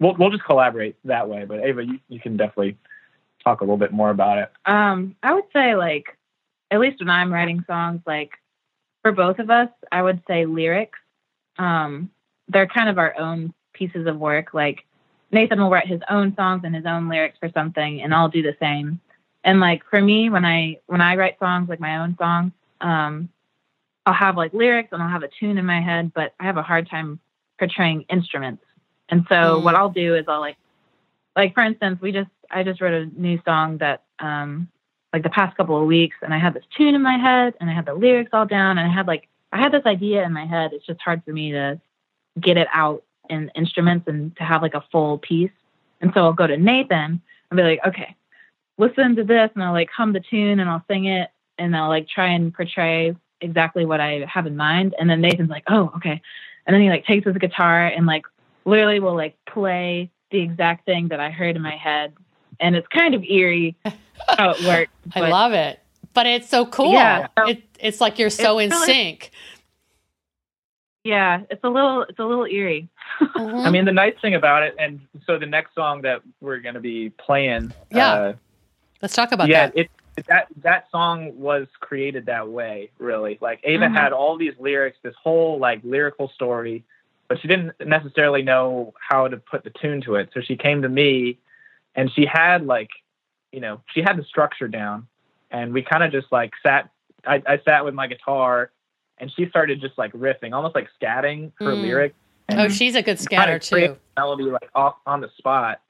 [0.00, 1.44] we'll we'll just collaborate that way.
[1.44, 2.76] But Ava, you, you can definitely
[3.44, 4.50] talk a little bit more about it.
[4.66, 6.16] Um, I would say like,
[6.70, 8.32] at least when I'm writing songs, like
[9.02, 10.98] for both of us, I would say lyrics.
[11.58, 12.10] Um,
[12.48, 14.54] they're kind of our own pieces of work.
[14.54, 14.84] Like
[15.32, 18.42] Nathan will write his own songs and his own lyrics for something, and I'll do
[18.42, 19.00] the same.
[19.44, 23.28] And like for me, when I when I write songs, like my own songs, um,
[24.06, 26.58] I'll have like lyrics and I'll have a tune in my head, but I have
[26.58, 27.18] a hard time
[27.58, 28.62] portraying instruments.
[29.08, 29.62] And so mm.
[29.62, 30.56] what I'll do is I'll like,
[31.34, 34.68] like for instance, we just I just wrote a new song that um,
[35.12, 37.70] like the past couple of weeks, and I had this tune in my head, and
[37.70, 40.32] I had the lyrics all down, and I had like I had this idea in
[40.32, 40.72] my head.
[40.72, 41.80] It's just hard for me to
[42.40, 45.50] get it out in instruments and to have like a full piece.
[46.00, 48.16] And so I'll go to Nathan and be like, okay,
[48.78, 51.88] listen to this, and I'll like hum the tune and I'll sing it, and I'll
[51.88, 54.94] like try and portray exactly what I have in mind.
[54.98, 56.20] And then Nathan's like, oh, okay.
[56.66, 58.24] And then he like takes his guitar and like
[58.64, 62.14] literally will like play the exact thing that I heard in my head.
[62.60, 63.76] And it's kind of eerie
[64.28, 64.92] how it works.
[65.14, 65.80] I love it.
[66.14, 66.92] But it's so cool.
[66.92, 69.30] Yeah, so it, it's like you're so in really, sync.
[71.04, 72.88] Yeah, it's a little it's a little eerie.
[73.20, 73.56] Mm-hmm.
[73.56, 74.06] I mean, the uh-huh.
[74.06, 77.72] nice thing about it, and so the next song that we're going to be playing.
[77.90, 78.12] Yeah.
[78.12, 78.32] Uh,
[79.00, 79.76] Let's talk about yeah, that.
[79.76, 79.84] Yeah,
[80.28, 83.38] that that song was created that way, really.
[83.40, 83.94] Like Ava mm-hmm.
[83.94, 86.84] had all these lyrics, this whole like lyrical story,
[87.28, 90.30] but she didn't necessarily know how to put the tune to it.
[90.34, 91.38] So she came to me
[91.94, 92.90] and she had like,
[93.52, 95.06] you know, she had the structure down
[95.50, 96.90] and we kind of just like sat
[97.24, 98.72] I, I, sat with my guitar
[99.18, 101.82] and she started just like riffing, almost like scatting her mm.
[101.82, 102.16] lyrics
[102.48, 103.96] and oh, she's a good scatter too.
[104.16, 105.80] Melody like off on the spot,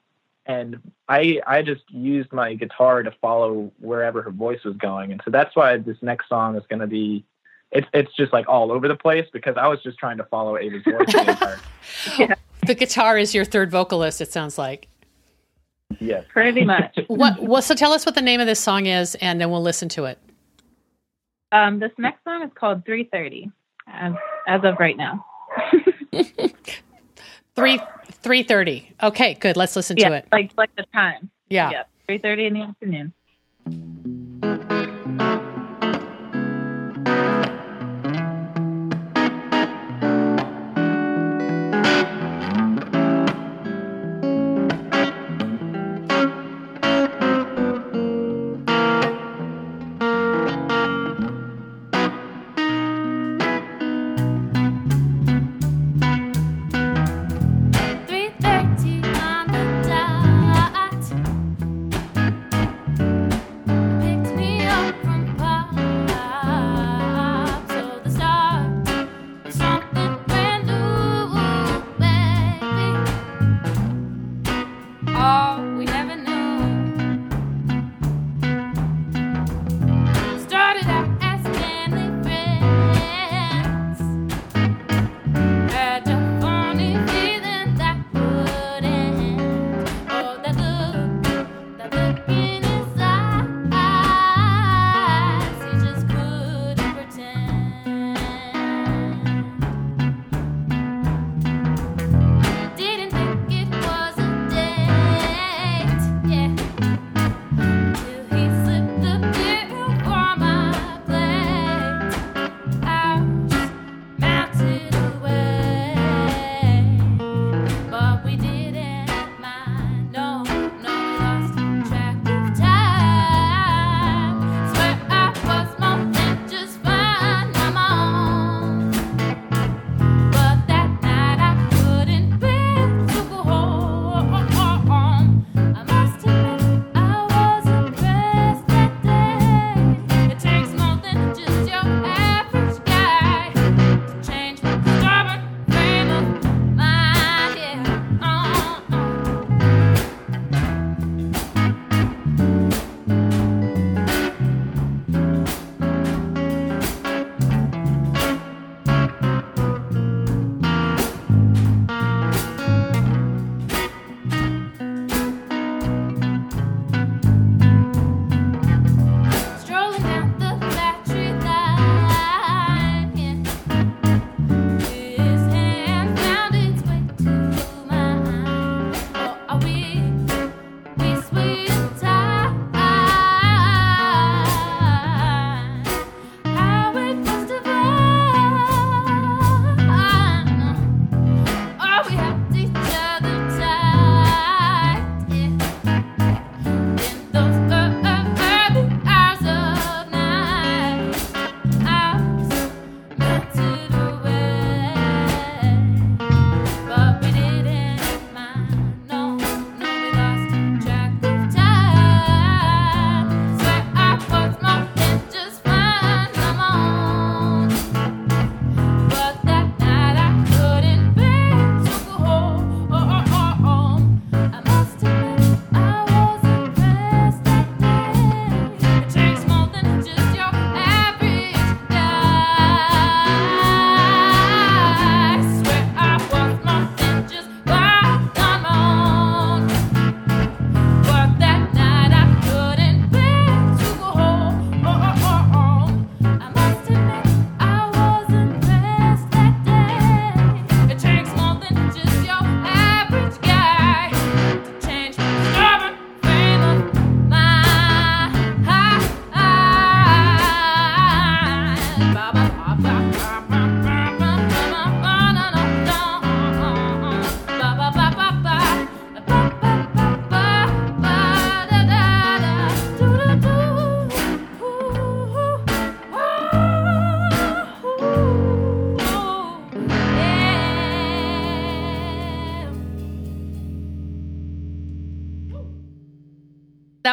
[0.45, 5.21] and I I just used my guitar to follow wherever her voice was going, and
[5.25, 7.25] so that's why this next song is going to be.
[7.71, 10.57] It's it's just like all over the place because I was just trying to follow
[10.57, 11.11] Ava's voice.
[11.11, 11.59] the,
[12.19, 12.35] yeah.
[12.67, 14.21] the guitar is your third vocalist.
[14.21, 14.87] It sounds like.
[15.99, 16.25] Yes.
[16.29, 16.97] Pretty much.
[17.07, 19.61] what, Well, So tell us what the name of this song is, and then we'll
[19.61, 20.19] listen to it.
[21.51, 23.51] Um, this next song is called 330
[23.87, 24.13] as,
[24.47, 25.25] as of right now.
[27.55, 27.79] three
[28.11, 28.91] three thirty.
[29.01, 29.57] Okay, good.
[29.57, 30.27] Let's listen yeah, to it.
[30.31, 31.29] Like like the time.
[31.49, 31.71] Yeah.
[31.71, 31.83] yeah.
[32.07, 33.13] Three thirty in the afternoon.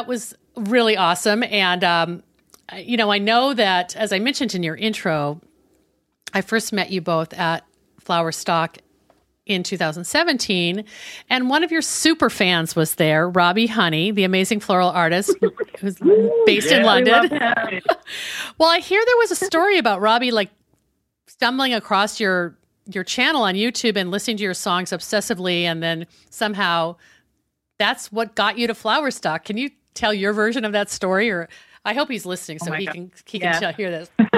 [0.00, 1.42] that was really awesome.
[1.42, 2.22] And, um,
[2.74, 5.42] you know, I know that, as I mentioned in your intro,
[6.32, 7.66] I first met you both at
[8.02, 8.78] Flowerstock
[9.44, 10.86] in 2017.
[11.28, 15.36] And one of your super fans was there, Robbie Honey, the amazing floral artist
[15.80, 15.96] who's
[16.46, 17.28] based yeah, in London.
[17.30, 17.38] We
[18.58, 20.50] well, I hear there was a story about Robbie like
[21.26, 26.06] stumbling across your your channel on YouTube and listening to your songs obsessively and then
[26.30, 26.96] somehow
[27.78, 29.44] that's what got you to Flowerstock.
[29.44, 29.70] Can you
[30.00, 31.30] tell your version of that story?
[31.30, 31.48] Or
[31.84, 32.94] I hope he's listening so Oh he God.
[32.94, 33.52] can he Yeah.
[33.52, 34.10] can tell, hear this.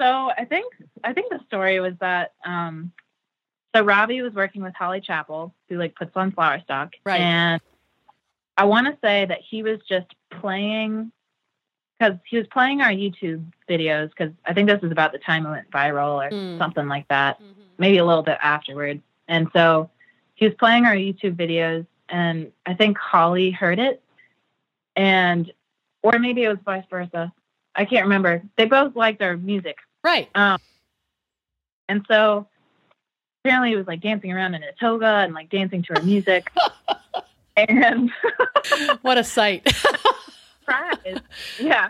[0.00, 0.72] so I think
[1.04, 2.92] I think the story was that um,
[3.74, 7.20] so Robbie was working with Holly Chappell, who like puts on Flowerstock, Right.
[7.20, 7.60] And
[8.56, 11.12] I want to say that he was just playing
[11.98, 15.46] because he was playing our YouTube videos because I think this is about the time
[15.46, 16.58] it went viral or Mm.
[16.58, 17.38] something like that,
[17.78, 19.00] maybe a little bit afterwards.
[19.28, 19.90] And so
[20.34, 24.02] he was playing our YouTube videos, and I think Holly heard it,
[24.94, 25.50] and
[26.02, 27.32] or maybe it was vice versa.
[27.74, 28.42] I can't remember.
[28.56, 30.28] They both liked our music, Right.
[30.34, 30.58] um,
[31.88, 32.46] and so
[33.44, 36.50] apparently he was like dancing around in a toga and like dancing to our music.
[37.56, 38.10] and
[39.02, 39.66] What a sight.
[40.60, 41.20] surprise,
[41.60, 41.88] yeah,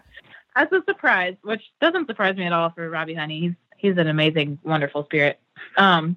[0.54, 3.40] as a surprise, which doesn't surprise me at all for Robbie Honey.
[3.40, 5.38] He's he's an amazing, wonderful spirit.
[5.76, 6.16] Um,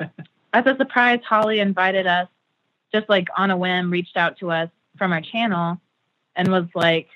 [0.00, 2.28] as a surprise, Holly invited us,
[2.92, 5.80] just like on a whim, reached out to us from our channel,
[6.34, 7.08] and was like,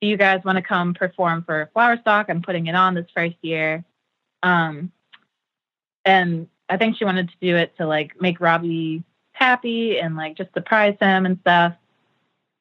[0.00, 2.26] "Do you guys want to come perform for Flowerstock?
[2.28, 3.84] I'm putting it on this first year."
[4.42, 4.92] Um,
[6.04, 10.36] and I think she wanted to do it to like make Robbie happy and like
[10.36, 11.74] just surprise him and stuff.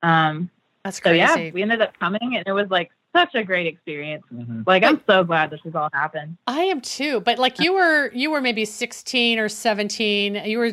[0.01, 0.49] Um,
[0.83, 4.23] That's so yeah, we ended up coming, and it was like such a great experience.
[4.33, 4.65] Mhm.
[4.65, 6.37] Like I'm so glad this has all happened.
[6.47, 7.21] I am too.
[7.21, 10.35] But like you were, you were maybe sixteen or seventeen.
[10.45, 10.71] You were,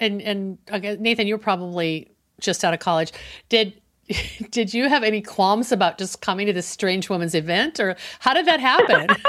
[0.00, 0.58] and and
[1.00, 3.12] Nathan, you were probably just out of college.
[3.48, 3.74] Did
[4.50, 8.34] did you have any qualms about just coming to this strange woman's event, or how
[8.34, 9.08] did that happen?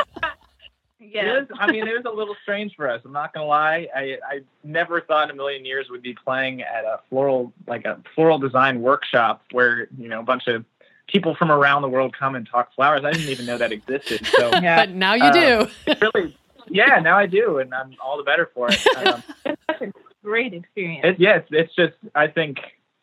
[1.01, 3.01] It was, I mean, it was a little strange for us.
[3.03, 3.87] I'm not gonna lie.
[3.95, 7.85] I, I never thought in a million years we'd be playing at a floral, like
[7.85, 10.65] a floral design workshop where you know a bunch of
[11.07, 13.01] people from around the world come and talk flowers.
[13.03, 14.23] I didn't even know that existed.
[14.27, 15.31] So Yeah, but now you Uh,
[15.65, 15.71] do.
[15.87, 16.37] it's really,
[16.69, 18.79] yeah, now I do, and I'm all the better for it.
[18.97, 19.93] Um, it's such a
[20.23, 21.05] great experience.
[21.05, 22.59] it yeah, it's, it's just I think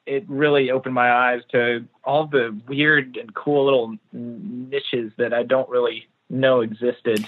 [0.07, 5.43] it really opened my eyes to all the weird and cool little niches that I
[5.43, 7.27] don't really know existed.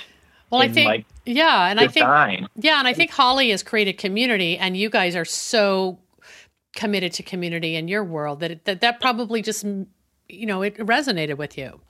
[0.51, 2.07] Well, I think like yeah, and I think.
[2.57, 5.99] Yeah, and I think Holly has created community, and you guys are so
[6.75, 10.77] committed to community in your world that it, that that probably just you know it
[10.79, 11.81] resonated with you.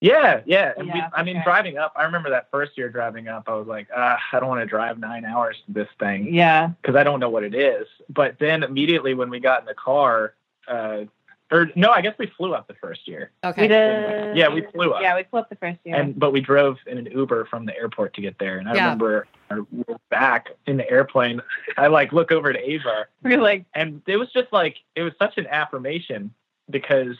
[0.00, 0.74] Yeah, yeah.
[0.76, 1.44] And we, I mean, okay.
[1.44, 4.48] driving up, I remember that first year driving up, I was like, ah, I don't
[4.48, 7.54] want to drive nine hours to this thing yeah, because I don't know what it
[7.54, 7.86] is.
[8.08, 10.34] But then immediately when we got in the car,
[10.68, 11.04] uh,
[11.50, 13.30] or no, I guess we flew up the first year.
[13.42, 14.36] Okay, we did.
[14.36, 15.00] Yeah, we flew up.
[15.00, 15.96] Yeah, we flew up the first year.
[15.96, 18.58] And but we drove in an Uber from the airport to get there.
[18.58, 18.84] And I Yeah.
[18.84, 21.40] remember I was back in the airplane.
[21.78, 25.02] I like look over to Ava we were like, and it was just like it
[25.02, 26.32] was such an affirmation
[26.70, 27.16] because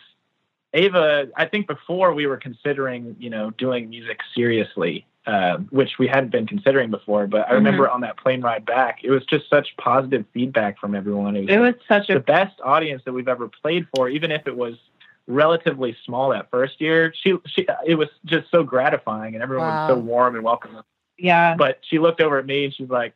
[0.75, 6.07] Ava, I think before we were considering, you know, doing music seriously, uh, which we
[6.07, 7.27] hadn't been considering before.
[7.27, 10.95] But I remember on that plane ride back, it was just such positive feedback from
[10.95, 11.37] everyone.
[11.37, 14.31] It was, it was such the a best audience that we've ever played for, even
[14.31, 14.75] if it was
[15.27, 17.13] relatively small that first year.
[17.23, 20.83] She, she, it was just so gratifying, and everyone was so warm and welcoming.
[21.19, 21.55] yeah.
[21.57, 23.15] But she looked over at me and she's like,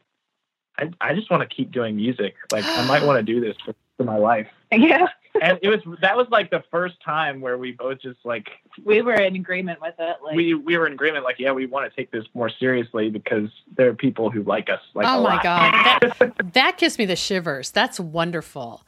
[0.79, 2.35] I, I just want to keep doing music.
[2.51, 4.49] Like I might want to do this for, for my life.
[4.79, 5.07] Yeah,
[5.41, 8.49] And it was that was like the first time where we both just like
[8.85, 10.17] we were in agreement with it.
[10.25, 11.25] Like, we we were in agreement.
[11.25, 14.71] Like yeah, we want to take this more seriously because there are people who like
[14.71, 14.81] us.
[14.95, 15.43] Like oh a my lot.
[15.43, 17.71] god, that, that gives me the shivers.
[17.71, 18.83] That's wonderful.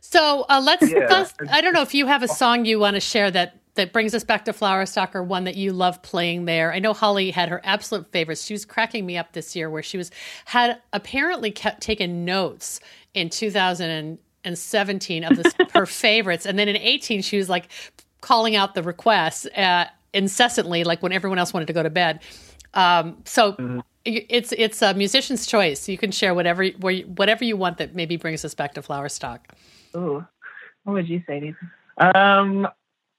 [0.00, 1.06] So uh, let's, Yeah.
[1.10, 1.34] let's.
[1.50, 4.14] I don't know if you have a song you want to share that that brings
[4.14, 6.72] us back to Flowerstock or one that you love playing there.
[6.72, 8.44] I know Holly had her absolute favorites.
[8.44, 10.10] She was cracking me up this year where she was
[10.46, 12.80] had apparently kept taken notes
[13.14, 13.28] in
[14.52, 17.68] 2017 of this, her favorites, and then in 18 she was like
[18.20, 22.20] calling out the requests uh, incessantly, like when everyone else wanted to go to bed.
[22.74, 23.80] Um, so Mm-hmm.
[24.04, 25.88] it's it's a musician's choice.
[25.88, 28.82] You can share whatever where you- whatever you want that maybe brings us back to
[28.82, 29.40] Flowerstock.
[29.96, 30.24] ooh,
[30.84, 31.70] what would you say, Nathan?
[32.14, 32.68] Um.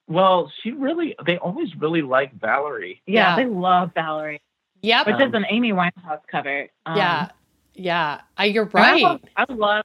[0.09, 1.15] Well, she really.
[1.25, 3.01] They always really like Valerie.
[3.05, 3.35] Yeah.
[3.35, 4.39] Yeah, they love Valerie,
[4.81, 5.07] Yep.
[5.07, 6.67] which Um, is an Amy Winehouse cover.
[6.85, 7.29] Um, yeah.
[7.73, 8.21] Yeah.
[8.39, 9.03] Uh, you're and I right.
[9.03, 9.83] love, I love,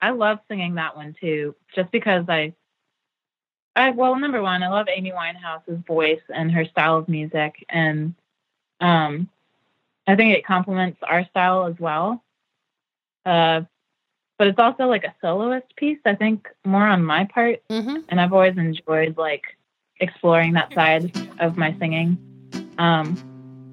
[0.00, 2.54] I love singing that one too, just because I,
[3.74, 8.14] I well, number one, I love Amy Winehouse's voice and her style of music, and
[8.80, 9.28] um,
[10.06, 12.22] I think it complements our style as well.
[13.26, 13.62] Uh,
[14.38, 15.98] but it's also like a soloist piece.
[16.04, 19.42] I think more on my part, hmm and I've always enjoyed like
[20.00, 22.16] exploring that side of my singing.
[22.78, 23.16] Um,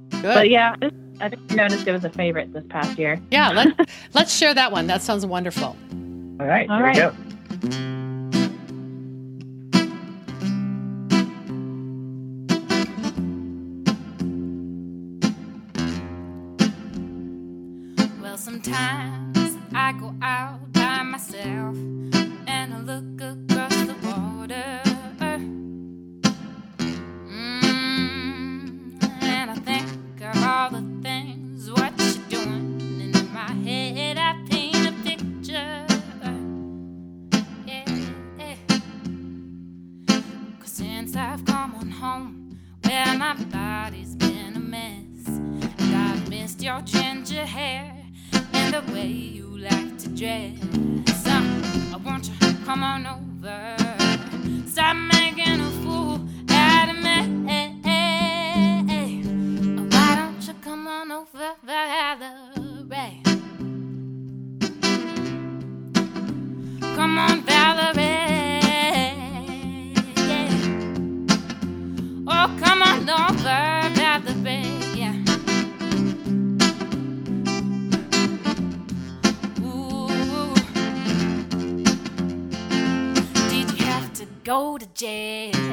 [0.09, 0.23] Good.
[0.23, 0.76] but yeah,
[1.21, 3.21] I think I noticed it was a favorite this past year.
[3.32, 4.88] Yeah, let, let's share that one.
[4.88, 5.76] That sounds wonderful.
[6.40, 7.14] All right, All here right.
[7.62, 7.95] we go.
[67.06, 68.01] Come on, Valerie.
[70.28, 70.49] Yeah.
[72.26, 74.66] Oh, come on over, Valerie.
[74.95, 75.14] Yeah.
[79.62, 80.56] Ooh.
[83.51, 85.64] Did you have to go to jail?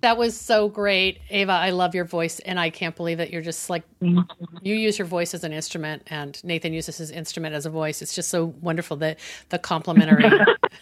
[0.00, 1.52] That was so great, Ava.
[1.52, 4.24] I love your voice, and I can't believe that you're just like you
[4.62, 8.00] use your voice as an instrument, and Nathan uses his instrument as a voice.
[8.00, 9.18] It's just so wonderful that
[9.50, 10.30] the complementary,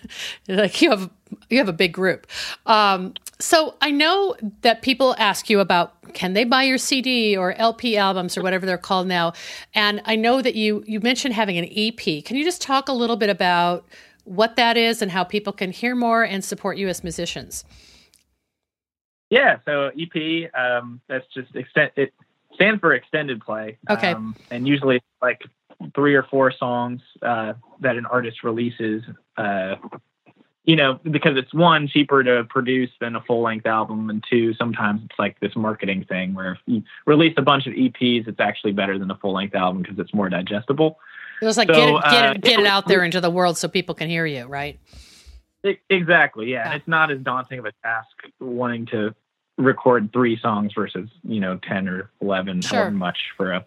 [0.49, 1.11] like you have
[1.51, 2.29] you have a big group.
[2.67, 7.55] Um, so I know that people ask you about can they buy your CD or
[7.55, 9.33] LP albums or whatever they're called now,
[9.75, 12.25] and I know that you you mentioned having an EP.
[12.25, 13.85] Can you just talk a little bit about
[14.25, 17.65] what that is and how people can hear more and support you as musicians?
[19.31, 21.93] Yeah, so EP, um, that's just extent.
[21.97, 22.15] It
[22.55, 23.79] stands for extended play.
[23.91, 24.13] Okay.
[24.13, 25.43] Um, and usually like
[25.95, 29.03] three or four songs uh, that an artist releases.
[29.37, 29.77] Uh,
[30.65, 34.53] you know, because it's one cheaper to produce than a full length album, and two,
[34.53, 38.39] sometimes it's like this marketing thing where if you release a bunch of EPs, it's
[38.39, 40.99] actually better than a full length album because it's more digestible.
[41.41, 43.31] It was like So, get it, get uh, it, get it out there into the
[43.31, 44.79] world so people can hear you, right?
[45.91, 46.51] Exactly.
[46.51, 46.59] Yeah.
[46.59, 46.65] Yeah.
[46.67, 48.09] And it's not as daunting of a task
[48.41, 49.15] wanting to
[49.57, 52.79] record three songs versus, you know, 10 or 11, Sure.
[52.79, 53.65] however much for a,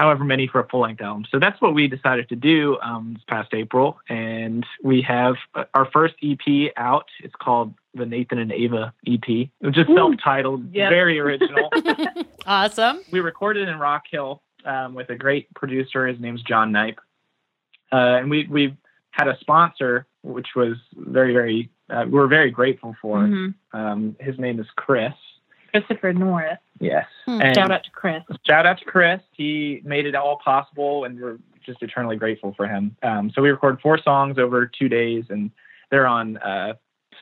[0.00, 1.24] however many for a full length album.
[1.30, 3.98] So that's what we decided to do um, this past April.
[4.08, 7.06] And we have uh, our first EP out.
[7.22, 9.22] It's called the Nathan and Ava EP.
[9.28, 11.70] It's just self titled, very original.
[12.46, 13.00] Awesome.
[13.12, 16.06] we recorded in Rock Hill um, with a great producer.
[16.06, 16.98] His name's John Knipe,
[17.92, 18.76] uh, and we we
[19.10, 23.18] had a sponsor, which was very very uh, we're very grateful for.
[23.18, 23.54] Mhm.
[23.72, 25.12] Um, his name is Chris.
[25.72, 26.58] Christopher Norris.
[26.80, 28.22] Yes, and Shout out to Chris.
[28.46, 29.20] shout out to Chris.
[29.32, 32.96] He made it all possible, and we're just eternally grateful for him.
[33.02, 35.50] Um, so we recorded four songs over two days, and
[35.90, 36.74] they're on uh,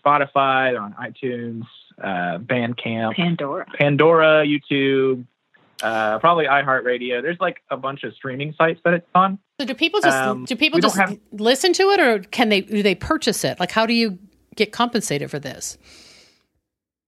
[0.02, 1.64] Spotify, they're on iTunes,
[2.02, 3.66] uh, Bandcamp, Pandora.
[3.78, 5.24] Pandora, YouTube,
[5.82, 7.22] uh, probably iHeartRadio.
[7.22, 9.38] There's like a bunch of streaming sites that it's on.
[9.60, 12.60] So do people just Um, do people just have- listen to it, or can they
[12.62, 13.58] do they purchase it?
[13.60, 14.18] Like, how do you
[14.56, 15.78] get compensated for this?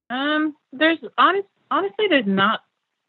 [0.09, 2.61] Um, there's honest, honestly, there's not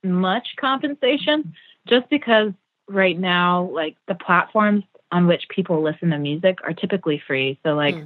[0.04, 1.54] much compensation
[1.88, 2.52] just because
[2.88, 7.60] right now, like the platforms on which people listen to music are typically free.
[7.64, 8.04] So like Hmm.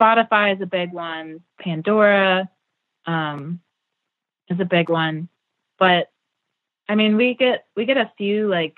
[0.00, 2.48] Spotify is a big one, Pandora,
[3.06, 3.60] um,
[4.48, 5.28] is a big one,
[5.78, 6.08] but
[6.90, 8.74] I mean, we get we get a few like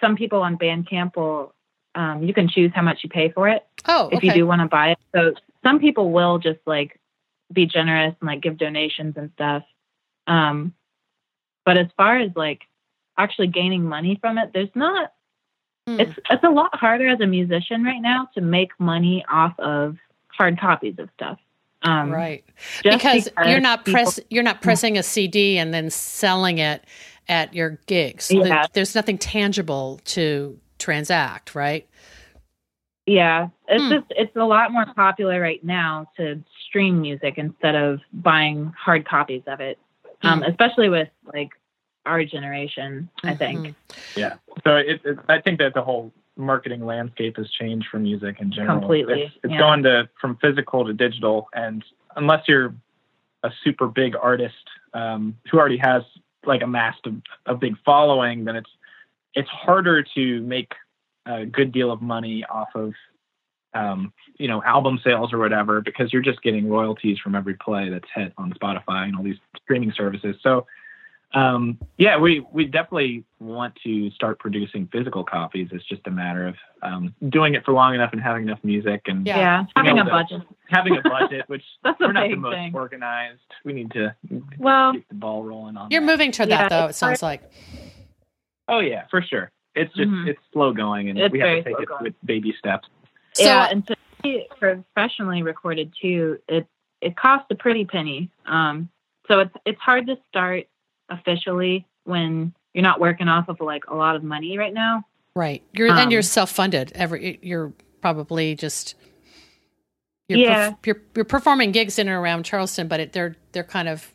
[0.00, 1.52] some people on Bandcamp will
[1.96, 4.28] um, you can choose how much you pay for it Oh, if okay.
[4.28, 4.98] you do want to buy it.
[5.12, 7.00] So some people will just like
[7.52, 9.64] be generous and like give donations and stuff.
[10.28, 10.74] Um,
[11.64, 12.60] but as far as like
[13.18, 15.12] actually gaining money from it, there's not.
[15.88, 15.98] Hmm.
[15.98, 19.96] It's it's a lot harder as a musician right now to make money off of
[20.28, 21.38] hard copies of stuff.
[21.82, 22.42] Um, right
[22.82, 26.82] just because you're not people- press you're not pressing a CD and then selling it
[27.28, 28.30] at your gigs.
[28.30, 28.42] Yeah.
[28.44, 31.86] There- There's nothing tangible to transact, right?
[33.06, 33.90] Yeah, it's Hmm.
[33.90, 39.04] just it's a lot more popular right now to stream music instead of buying hard
[39.06, 39.78] copies of it.
[40.22, 40.44] Um, Hmm.
[40.50, 41.50] especially with like
[42.04, 43.74] our generation, I think.
[44.16, 48.40] Yeah, So it, it, I think that the whole marketing landscape has changed for music
[48.40, 48.78] in general.
[48.78, 49.58] Completely, It's, it's yeah.
[49.58, 51.84] going to from physical to digital, and
[52.16, 52.74] unless you're
[53.42, 54.54] a super big artist
[54.94, 56.02] um, who already has
[56.46, 58.70] like amassed a, a big following, then it's
[59.34, 60.72] it's harder to make
[61.26, 62.92] a good deal of money off of
[63.74, 67.88] um, you know album sales or whatever because you're just getting royalties from every play
[67.88, 70.36] that's hit on Spotify and all these streaming services.
[70.42, 70.66] So
[71.34, 75.68] um, yeah, we we definitely want to start producing physical copies.
[75.72, 79.02] It's just a matter of um, doing it for long enough and having enough music
[79.06, 79.36] and Yeah.
[79.36, 80.42] Yeah, having a that- budget.
[80.68, 82.74] having a budget, which That's a we're not the most thing.
[82.74, 83.40] organized.
[83.64, 84.14] We need to
[84.58, 85.90] Well, get the ball rolling on.
[85.90, 86.06] You're that.
[86.06, 86.86] moving to Yeah, that though.
[86.86, 87.42] It it's sounds like.
[88.68, 89.50] Oh yeah, for sure.
[89.74, 90.28] It's just Mhm.
[90.28, 92.04] it's slow going, and It's we have to take it going.
[92.04, 92.88] with baby steps.
[93.34, 96.66] So yeah, and to be professionally recorded too, it
[97.02, 98.30] it costs a pretty penny.
[98.46, 98.88] Um,
[99.28, 100.64] so it's it's hard to start
[101.08, 105.04] officially when you're not working off of like a lot of money right now.
[105.34, 106.92] right, you're and you're Um, self funded.
[106.94, 108.94] Every you're probably just.
[110.28, 110.70] You're, Yeah.
[110.70, 114.12] perf- you're you're performing gigs in and around Charleston, but it, they're they're kind of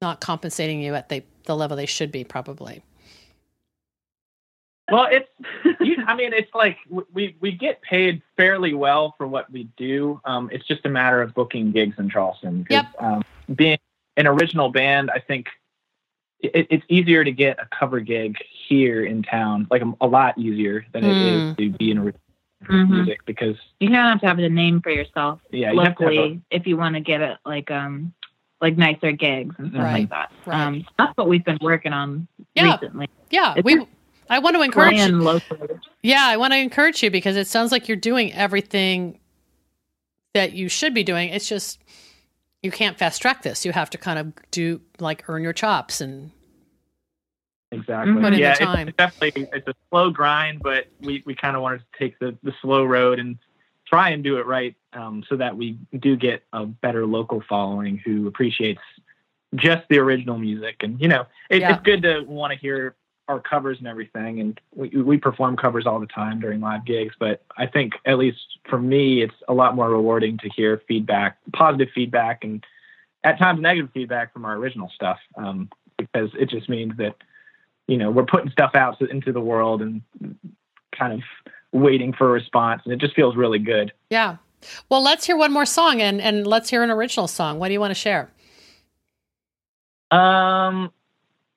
[0.00, 2.82] not compensating you at the the level they should be, probably.
[4.90, 5.28] Well, it's
[5.80, 6.76] you, I mean, it's like
[7.12, 10.20] we we get paid fairly well for what we do.
[10.24, 12.66] Um, it's just a matter of booking gigs in Charleston.
[12.68, 12.86] Yep.
[13.00, 13.22] Um,
[13.54, 13.78] being
[14.16, 15.48] an original band, I think
[16.40, 18.36] it, it's easier to get a cover gig
[18.68, 21.50] here in town, like a, a lot easier than it Mm.
[21.50, 22.20] is to be in original
[22.64, 22.88] Mhm.
[22.88, 25.96] music because You kind of have to have a name for yourself yeah, you have
[25.98, 28.14] to have a- if you want to get it like um
[28.62, 30.00] like nicer gigs and stuff Right.
[30.00, 30.32] like that.
[30.46, 30.60] Right.
[30.62, 32.72] Um, that's what we've been working on Yeah.
[32.72, 33.08] recently.
[33.30, 33.86] Yeah, It's we.
[34.30, 34.96] I want to encourage.
[34.96, 35.08] You.
[35.20, 35.68] locally.
[36.02, 39.18] Yeah, I want to encourage you because it sounds like you're doing everything
[40.32, 41.28] that you should be doing.
[41.28, 41.78] It's just
[42.64, 43.64] you can't fast track this.
[43.66, 46.30] You have to kind of do like earn your chops and
[47.70, 48.12] Exactly.
[48.14, 48.88] Put in the yeah, time.
[48.88, 52.36] It's, definitely it's a slow grind, but we, we kind of wanted to take the,
[52.44, 53.36] the slow road and
[53.84, 58.00] try and do it right, um, so that we do get a better local following
[58.04, 58.80] who appreciates
[59.56, 60.76] just the original music.
[60.80, 61.72] And you know, it, Yeah.
[61.74, 62.94] it's good to want to hear
[63.28, 64.40] our covers and everything.
[64.40, 68.18] And we we perform covers all the time during live gigs, but I think at
[68.18, 72.64] least for me, it's a lot more rewarding to hear feedback, positive feedback, and
[73.22, 77.16] at times negative feedback from our original stuff, um, because it just means that
[77.88, 80.02] you know we're putting stuff out into the world and
[80.96, 81.20] kind of
[81.72, 84.36] waiting for a response and it just feels really good yeah.
[84.88, 87.58] Well, let's hear one more song and and let's hear an original song.
[87.58, 88.30] What do you want to share?
[90.10, 90.92] um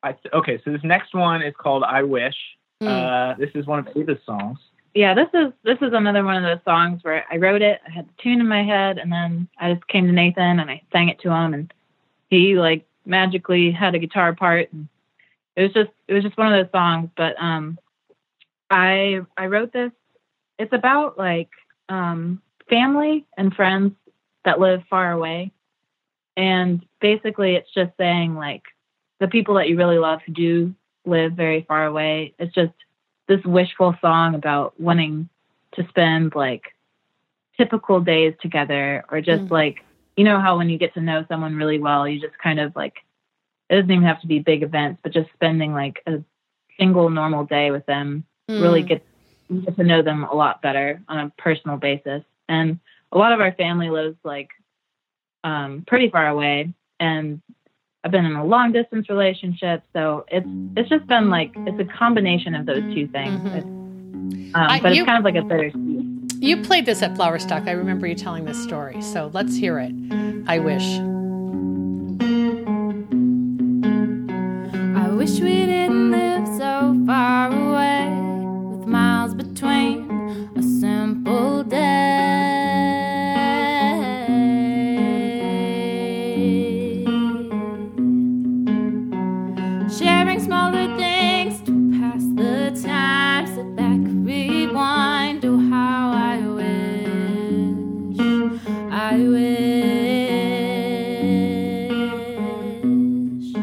[0.04, 2.36] I, okay so this next one is called i wish
[2.82, 2.88] Mm.
[2.88, 4.60] Uh, this is one of Ava's songs.
[4.94, 7.92] Yeah, this is this is another one of those songs where I wrote it, I
[7.92, 10.82] had the tune in my head, and then I just came to Nathan and I
[10.92, 11.74] sang it to him, and
[12.30, 14.88] he like magically had a guitar part, and
[15.56, 17.10] it was just it was just one of those songs.
[17.16, 17.78] But um,
[18.70, 19.92] I I wrote this.
[20.58, 21.50] It's about like
[21.90, 23.94] um, family and friends
[24.46, 25.52] that live far away,
[26.36, 28.64] and basically it's just saying like
[29.20, 32.34] the people that you really love who do live very far away.
[32.40, 32.74] It's just
[33.28, 35.30] this wishful song about wanting
[35.74, 36.74] to spend like
[37.58, 39.52] typical days together or just Mm.
[39.52, 39.84] like
[40.16, 42.76] you know how when you get to know someone really well you just kind of
[42.76, 43.04] like
[43.70, 46.24] it doesn't even have to be big events but just spending like a
[46.80, 49.04] single normal day with them really gets
[49.50, 52.80] get get to know them a lot better on a personal basis and
[53.12, 54.50] a lot of our family lives like
[55.44, 57.42] um pretty far away and
[58.08, 60.48] I've been in a long distance relationship so it's
[60.78, 63.56] it's just been like it's a combination of those two things Mhm.
[63.58, 66.06] It's, um, I- but you- it's kind of like a bittersweet
[66.40, 67.68] You played this at Flowerstock.
[67.68, 69.02] I remember you telling this story.
[69.02, 69.92] So let's hear it.
[70.48, 70.86] I wish.
[99.00, 99.18] I
[102.78, 103.54] wish.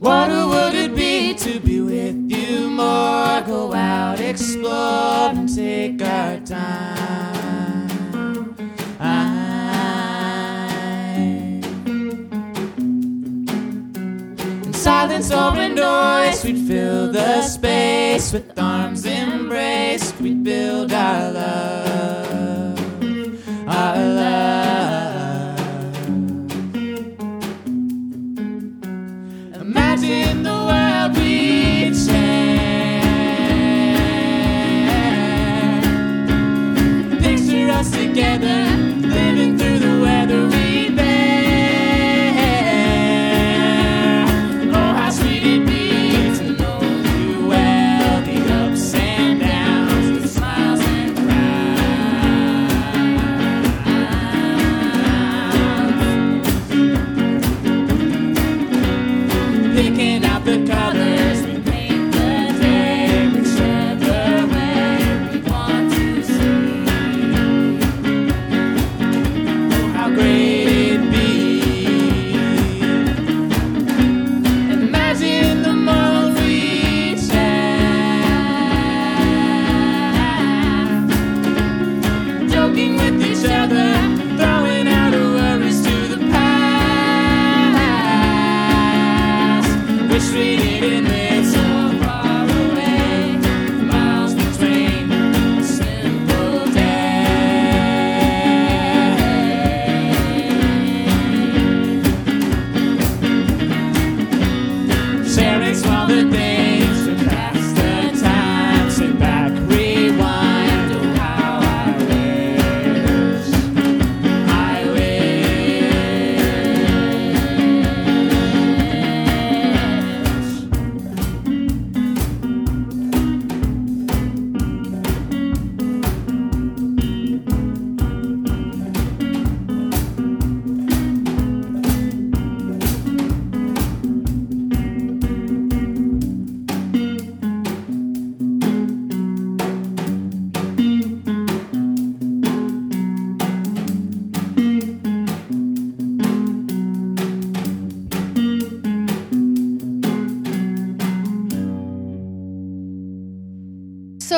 [0.00, 3.40] What would it be to be with you more?
[3.42, 7.90] Go out, explore, and take our time.
[8.98, 9.40] I-
[14.66, 17.99] In silence or in noise, we'd fill the space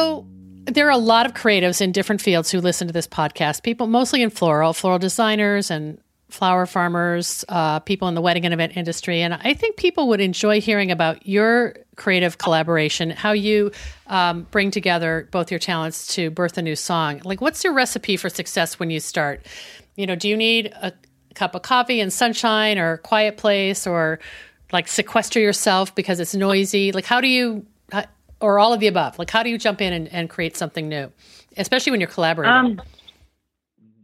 [0.02, 0.26] So
[0.64, 3.62] there are a lot of creatives in different fields who listen to this podcast.
[3.62, 8.52] People mostly in floral, floral designers and flower farmers, uh, people in the wedding and
[8.52, 9.22] event industry.
[9.22, 13.70] And I think people would enjoy hearing about your creative collaboration, how you
[14.08, 17.20] um, bring together both your talents to birth a new song.
[17.24, 19.46] Like, what's your recipe for success when you start?
[19.94, 20.92] You know, do you need a
[21.34, 24.18] cup of coffee and sunshine or a quiet place or
[24.72, 26.90] like sequester yourself because it's noisy?
[26.90, 27.66] Like, how do you,
[28.42, 29.18] or all of the above?
[29.18, 31.10] Like, how do you jump in and, and create something new,
[31.56, 32.52] especially when you're collaborating?
[32.52, 32.82] Um,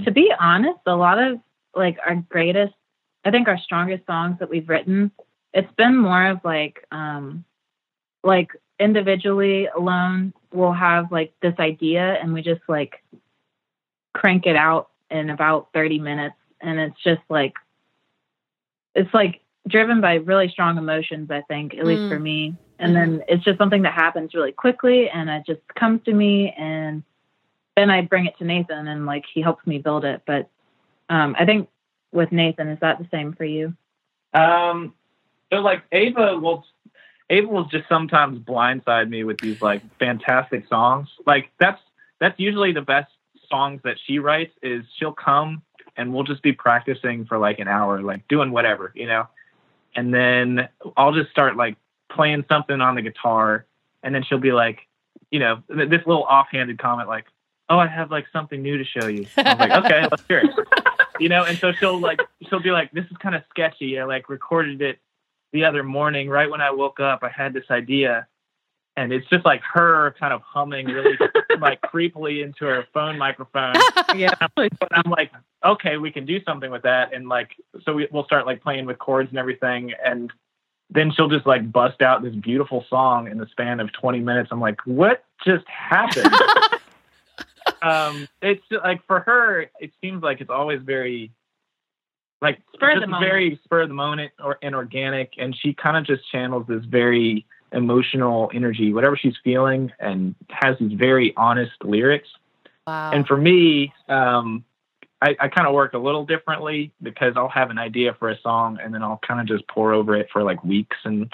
[0.04, 1.40] to be honest, a lot of
[1.74, 2.74] like our greatest,
[3.24, 5.10] I think our strongest songs that we've written,
[5.52, 7.44] it's been more of like um,
[8.22, 13.02] like individually alone we'll have like this idea and we just like
[14.14, 17.54] crank it out in about 30 minutes and it's just like
[18.94, 22.08] it's like driven by really strong emotions i think at least Mm.
[22.08, 26.02] for me and then it's just something that happens really quickly and it just comes
[26.04, 27.02] to me and
[27.76, 30.48] then i bring it to nathan and like he helps me build it but
[31.10, 31.68] um i think
[32.12, 33.74] with nathan is that the same for you
[34.34, 34.94] Um,
[35.50, 36.64] so like Ava will,
[37.30, 41.08] Ava will just sometimes blindside me with these like fantastic songs.
[41.26, 41.80] Like that's
[42.20, 43.10] that's usually the best
[43.48, 44.52] songs that she writes.
[44.62, 45.62] Is she'll come
[45.96, 49.26] and we'll just be practicing for like an hour, like doing whatever, you know,
[49.96, 51.76] and then I'll just start like
[52.10, 53.66] playing something on the guitar,
[54.02, 54.80] and then she'll be like,
[55.30, 57.26] you know, th- this little offhanded comment like,
[57.68, 60.50] "Oh, I have like something new to show you." I'm like, "Okay, let's hear it."
[61.18, 64.04] you know, and so she'll like she'll be like, "This is kind of sketchy." I
[64.04, 64.98] like recorded it
[65.52, 67.20] the other morning, right when I woke up.
[67.22, 68.26] I had this idea,
[68.96, 71.18] and it's just like her kind of humming really
[71.60, 73.74] like creepily into her phone microphone.
[74.16, 75.32] yeah And I'm like,
[75.64, 78.86] okay, we can do something with that, and like, so we, we'll start like playing
[78.86, 80.32] with chords and everything, and
[80.90, 84.48] then she'll just like bust out this beautiful song in the span of 20 minutes.
[84.50, 86.32] I'm like, what just happened?
[87.82, 91.30] um, it's like for her, it seems like it's always very
[92.40, 93.30] like Spur just the moment.
[93.30, 96.84] very spur of the moment or and organic, and she kind of just channels this
[96.84, 102.28] very emotional energy, whatever she's feeling, and has these very honest lyrics.
[102.86, 103.10] wow.
[103.12, 104.64] And for me, um,
[105.20, 108.40] I, I kind of work a little differently because I'll have an idea for a
[108.40, 111.32] song and then I'll kind of just pour over it for like weeks and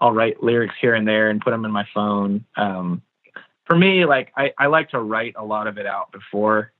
[0.00, 2.44] I'll write lyrics here and there and put them in my phone.
[2.56, 3.02] Um,
[3.66, 6.72] for me, like I, I like to write a lot of it out before.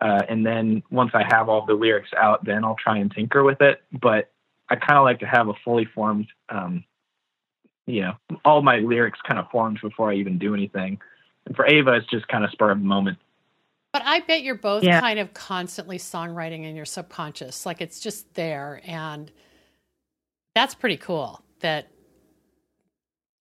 [0.00, 3.44] Uh, and then once I have all the lyrics out, then I'll try and tinker
[3.44, 3.82] with it.
[3.92, 4.32] But
[4.68, 6.82] I kind of like to have a fully formed, um,
[7.86, 10.98] you know, all my lyrics kind of formed before I even do anything.
[11.46, 13.18] And for Ava, it's just kind of spur of the moment.
[13.92, 15.00] But I bet you're both Yeah.
[15.00, 17.66] kind of constantly songwriting in your subconscious.
[17.66, 18.80] Like it's just there.
[18.84, 19.30] And
[20.54, 21.88] that's pretty cool that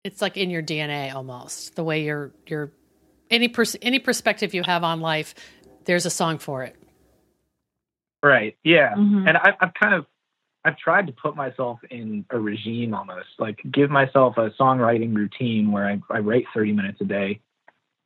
[0.03, 1.75] it's like in your DNA almost.
[1.75, 2.71] The way you're, you're,
[3.29, 5.35] any, pers- any perspective you have on life,
[5.85, 6.75] there's a song for it.
[8.21, 8.57] Right.
[8.63, 8.93] Yeah.
[8.95, 9.27] Mhm.
[9.27, 10.05] And I, I've kind of,
[10.65, 15.71] I've tried to put myself in a regime almost, like give myself a songwriting routine
[15.71, 17.39] where I, I write 30 minutes a day.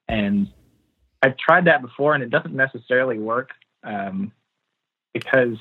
[0.07, 0.47] And
[1.22, 3.49] I've tried that before and it doesn't necessarily work
[3.84, 4.32] um,
[5.13, 5.57] because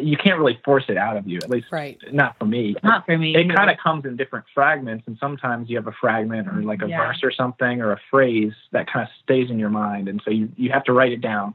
[0.00, 1.98] you can't really force it out of you, at least Right.
[2.12, 2.76] not for me.
[2.84, 3.54] not for me It either.
[3.54, 6.88] kind of comes in different fragments, and sometimes you have a fragment or like a
[6.88, 7.06] Yeah.
[7.08, 10.30] verse or something or a phrase that kind of stays in your mind, and so
[10.30, 11.54] you you have to write it down,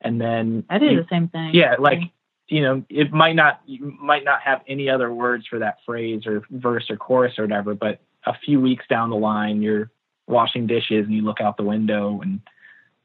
[0.00, 2.02] and then i do you- the same thing yeah, like
[2.48, 6.24] you know, it might not you might not have any other words for that phrase
[6.24, 9.90] or verse or chorus or whatever, but a few weeks down the line, you're
[10.26, 12.40] washing dishes and you look out the window and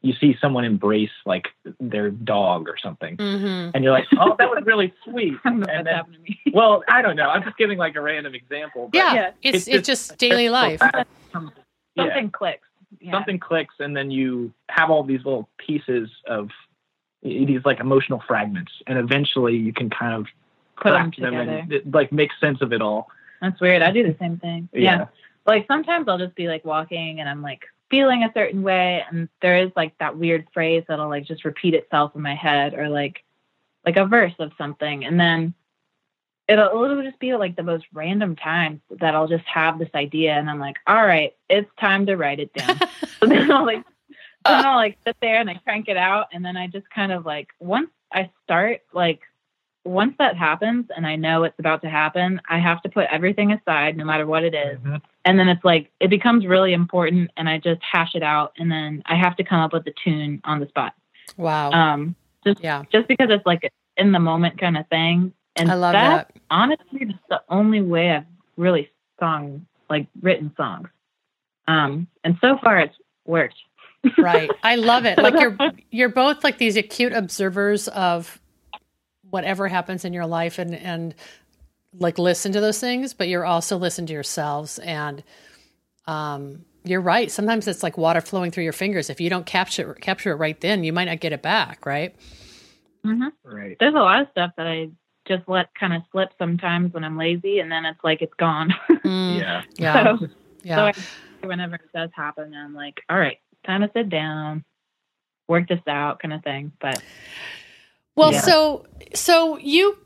[0.00, 1.46] you see someone embrace like
[1.78, 3.70] their dog or something, Mm-hmm.
[3.74, 5.34] and you're like, oh, that was really sweet.
[5.44, 7.28] I don't know if And then- to me well, I don't know.
[7.30, 8.88] I'm just giving like a random example.
[8.92, 9.14] But Yeah.
[9.14, 9.30] Yeah.
[9.42, 10.80] It's, It's it's, just- just daily life.
[10.82, 11.04] Yeah.
[11.96, 12.66] something clicks
[13.00, 13.12] yeah.
[13.12, 16.50] something clicks and then you have all these little pieces of
[17.22, 20.26] these like emotional fragments and eventually you can kind of
[20.76, 21.76] Put 'em crack them together.
[21.84, 23.08] and like make sense of it all
[23.40, 23.82] That's weird.
[23.82, 24.68] I do the same thing.
[24.72, 25.06] yeah, Yeah.
[25.46, 29.28] Like sometimes I'll just be like walking and I'm like feeling a certain way and
[29.42, 32.88] there is like that weird phrase that'll like just repeat itself in my head or
[32.88, 33.22] like
[33.84, 35.52] like a verse of something and then
[36.48, 40.32] it'll it'll just be like the most random times that I'll just have this idea
[40.32, 42.78] and I'm like, all right, it's time to write it down.
[43.20, 43.84] so then I'll like
[44.44, 44.68] then uh.
[44.68, 47.26] I'll like sit there and I crank it out and then I just kind of
[47.26, 49.20] like once I start like
[49.84, 53.52] once that happens and I know it's about to happen, I have to put everything
[53.52, 54.78] aside no matter what it is.
[54.80, 55.00] Mhm.
[55.24, 58.70] And then it's like it becomes really important and I just hash it out and
[58.70, 60.94] then I have to come up with the tune on the spot.
[61.36, 61.70] Wow.
[61.70, 62.14] Um
[62.44, 62.84] just yeah.
[62.92, 65.32] just because it's like in the moment kind of thing.
[65.56, 66.40] And I love that's that.
[66.50, 68.26] honestly just the only way I've
[68.56, 70.88] really sung like written songs.
[71.66, 73.56] Um and so far it's worked.
[74.18, 75.56] right i love it like you're
[75.92, 78.41] you're both like these acute observers of
[79.32, 81.14] whatever happens in your life and and
[81.98, 84.78] like listen to those things but you're also listen to yourselves.
[84.78, 85.22] And
[86.06, 87.30] um you're right.
[87.30, 89.08] Sometimes it's like water flowing through your fingers.
[89.08, 92.14] If you don't capture capture it right then you might not get it back right?
[93.04, 93.76] Hmm right.
[93.80, 94.90] There's a lot of stuff that I
[95.26, 98.74] just let kind of slip sometimes when I'm lazy and then it's like it's gone.
[99.02, 99.62] Mm, yeah.
[99.78, 100.16] Yeah.
[100.18, 100.28] So,
[100.62, 100.76] yeah.
[100.76, 100.82] so
[101.42, 104.64] I, whenever it does happen, I'm like, all right, time to sit down,
[105.48, 106.70] work this out, kind of thing.
[106.80, 107.02] But
[108.16, 108.40] Well, Yeah.
[108.40, 109.98] so so you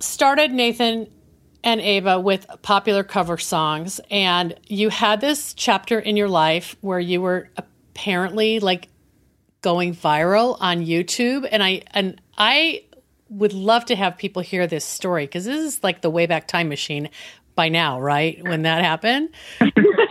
[0.00, 1.06] started Nathan
[1.62, 7.00] and Ava with popular cover songs, and you had this chapter in your life where
[7.00, 8.88] you were apparently like
[9.62, 12.84] going viral on YouTube, and I and I
[13.28, 16.68] would love to have people hear this story because this is like the Wayback Time
[16.68, 17.10] Machine
[17.54, 18.42] by now, right?
[18.42, 19.28] When that happened.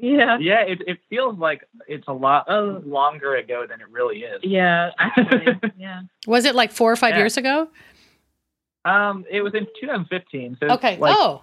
[0.00, 0.38] Yeah.
[0.38, 2.46] Yeah, it, it feels like it's a lot
[2.86, 4.40] longer ago than it really is.
[4.42, 4.90] Yeah.
[4.98, 6.02] Actually, yeah.
[6.26, 7.18] Was it like four or five Yeah.
[7.18, 7.68] years ago?
[8.84, 10.58] Um, it was in 2015.
[10.60, 10.96] So Okay.
[10.98, 11.42] like, oh,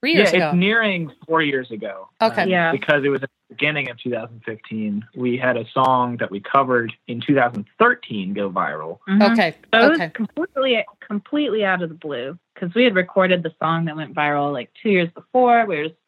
[0.00, 0.52] three yeah, years it's ago.
[0.52, 2.08] neering four years ago.
[2.22, 2.42] Okay.
[2.42, 2.72] um, Yeah.
[2.72, 5.04] Because it was at the beginning of 2015.
[5.16, 8.98] We had a song that we covered in 2013 go viral.
[9.08, 9.32] Mhm.
[9.32, 9.56] Okay.
[9.74, 10.04] So it Okay.
[10.06, 14.14] was completely, completely out of the blue because we had recorded the song that went
[14.14, 15.66] viral like two years before.
[15.66, 15.99] We were just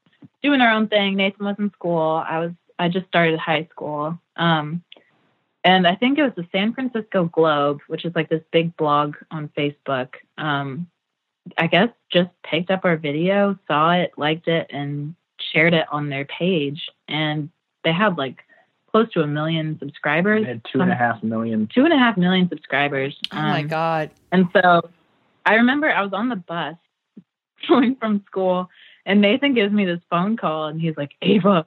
[0.43, 1.17] doing our own thing.
[1.17, 2.23] Nathan was in school.
[2.27, 4.19] I was, I just started high school.
[4.37, 4.83] Um,
[5.65, 9.15] and I think it was the San Francisco Globe, which is like this big blog
[9.31, 10.15] on Facebook.
[10.37, 10.89] Um,
[11.57, 15.15] I guess just picked up our video, saw it, liked it, and
[15.53, 16.89] shared it on their page.
[17.09, 17.49] And
[17.85, 18.43] they had like
[18.91, 20.43] close to a million subscribers.
[20.43, 21.69] We had two and a half million.
[21.73, 23.17] Two and a half million subscribers.
[23.33, 24.11] Oh my Um, God.
[24.33, 24.89] and so
[25.47, 26.77] I remember I was on the bus
[27.69, 28.69] going from school,
[29.07, 31.67] and Nathan gives me this phone call, and he's like, Ava,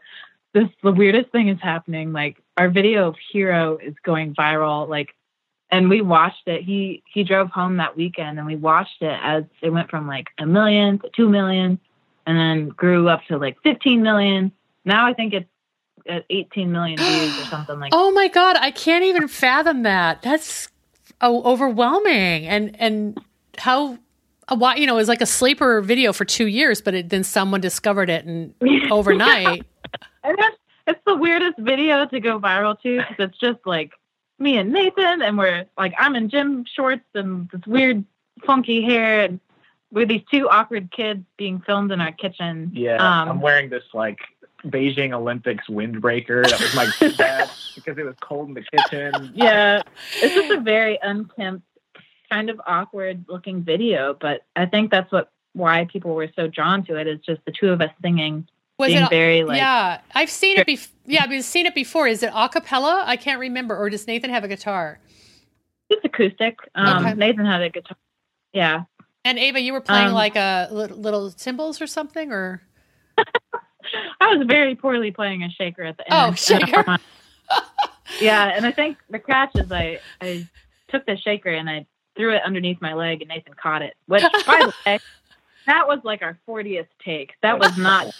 [0.54, 2.14] this the weirdest thing is happening.
[2.14, 4.88] Like our video of Hero is going viral.
[4.88, 5.10] Like,
[5.70, 6.64] and we watched it.
[6.64, 10.28] He he drove home that weekend, and we watched it as it went from like
[10.40, 11.80] a million to two million,
[12.26, 14.52] and then grew up to like 15 million.
[14.86, 15.50] Now I think it's
[16.08, 17.92] at 18 million views or something like.
[17.94, 18.58] Oh my God.
[18.58, 20.22] I can't even fathom that.
[20.22, 20.70] That's
[21.22, 22.48] oh, overwhelming.
[22.48, 23.18] And, and
[23.58, 23.98] how,
[24.50, 27.24] why, you know, it was like a sleeper video for two years, but it, then
[27.24, 28.54] someone discovered it and
[28.92, 29.66] overnight.
[30.24, 33.92] And it's, it's the weirdest video to go viral to because it's just like
[34.38, 38.04] me and Nathan, and we're like, I'm in gym shorts and this weird,
[38.46, 39.40] funky hair, and
[39.92, 42.72] we're these two awkward kids being filmed in our kitchen.
[42.74, 44.20] Yeah, Um, I'm wearing this like
[44.66, 49.32] Beijing Olympics windbreaker that was my dad because it was cold in the kitchen.
[49.34, 49.82] Yeah,
[50.22, 51.66] it's just a very unkempt,
[52.36, 56.84] kind of awkward looking video, but I think that's what why people were so drawn
[56.86, 58.46] to it is just the two of us singing,
[58.78, 59.10] Was being it?
[59.10, 59.58] very like.
[59.58, 60.68] yeah, I've seen it.
[60.68, 62.08] Bef- yeah, I've seen it before.
[62.10, 63.04] Is it a cappella?
[63.08, 63.78] I can't remember.
[63.78, 65.00] Or does Nathan have a guitar?
[65.90, 66.58] It's acoustic.
[66.76, 67.14] Um, Okay.
[67.16, 67.96] Nathan had a guitar.
[68.52, 68.84] Yeah.
[69.24, 72.62] And Ava, you were playing Um, like a little, little cymbals or something, or
[74.20, 76.40] I was very poorly playing a shaker at the Oh, end.
[76.40, 76.98] shaker.
[78.20, 80.48] yeah, and I think the catch is I I
[80.90, 81.86] took the shaker and I
[82.16, 83.96] threw it underneath my leg and Nathan caught it.
[84.08, 85.00] Which by the way,
[85.68, 87.34] that was like our 40th take.
[87.42, 88.14] That was not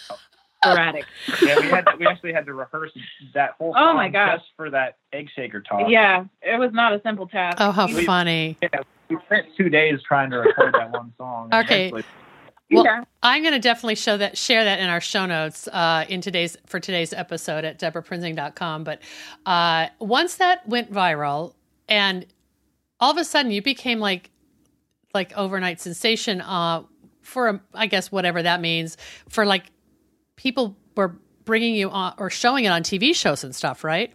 [0.64, 1.04] sporadic.
[1.42, 2.92] Yeah, we had to, we actually had to rehearse
[3.34, 4.38] that whole Oh my gosh.
[4.40, 5.88] just for that egg shaker talk.
[5.88, 7.58] Yeah, it was not a simple task.
[7.60, 8.56] oh, how We- funny!
[8.62, 11.50] Yeah, we spent two days trying to record that one song.
[11.54, 11.88] Okay.
[11.88, 12.04] eventually-
[12.72, 13.04] Well, yeah.
[13.22, 16.56] I'm going to definitely show that, share that in our show notes uh, in today's
[16.66, 18.82] for today's episode at debraprinzing.com.
[18.82, 19.00] But
[19.46, 21.54] uh, once that went viral,
[21.88, 22.26] and
[23.00, 24.30] all of a sudden you became like
[25.14, 26.82] like overnight sensation uh,
[27.22, 28.96] for a, I guess whatever that means
[29.28, 29.64] for like
[30.36, 34.12] people were bringing you on or showing it on TV shows and stuff, right?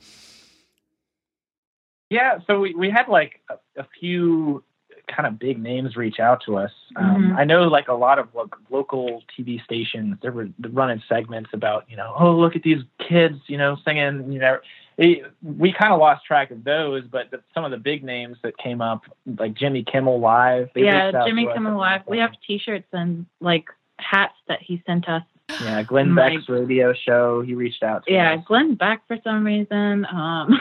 [2.10, 4.64] Yeah, so we, we had like a, a few
[5.08, 6.72] kind of big names reach out to us.
[6.96, 7.38] Um, Mhm.
[7.38, 11.86] I know like a lot of like, local TV stations, they were running segments about,
[11.90, 14.60] you know, oh, look at these kids, you know, singing, you know.
[14.98, 18.38] It, we kind of lost track of those, but the, some of the big names
[18.44, 19.04] that came up,
[19.38, 20.70] like Jimmy Kimmel Live.
[20.76, 22.02] they Yeah, Jimmy Kimmel Live.
[22.08, 22.32] We have.
[22.46, 23.66] T-shirts and like
[24.00, 25.24] hats that he sent us.
[25.62, 27.42] Yeah, Glenn My- Beck's radio show.
[27.42, 28.44] He reached out to Yeah, us.
[28.48, 30.06] Glenn Beck for some reason.
[30.06, 30.60] Um,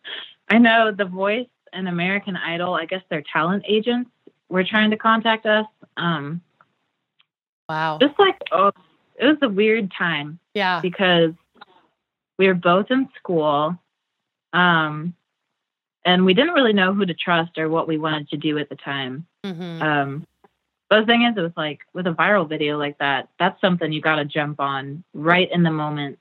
[0.48, 2.74] I know The Voice and American Idol.
[2.74, 4.10] I guess they're talent agents
[4.48, 5.66] were trying to contact us.
[5.96, 6.40] Um,
[7.68, 7.98] Wow.
[8.00, 8.72] just like oh,
[9.16, 10.80] it was a weird time Yeah.
[10.80, 11.32] because
[12.40, 13.78] we were both in school,
[14.54, 15.14] um,
[16.06, 18.70] and we didn't really know who to trust or what we wanted to do at
[18.70, 19.26] the time.
[19.44, 20.26] hmm Um,
[20.88, 23.92] but the thing is, it was like with a viral video like that, that's something
[23.92, 26.18] you got to jump on right in the moment,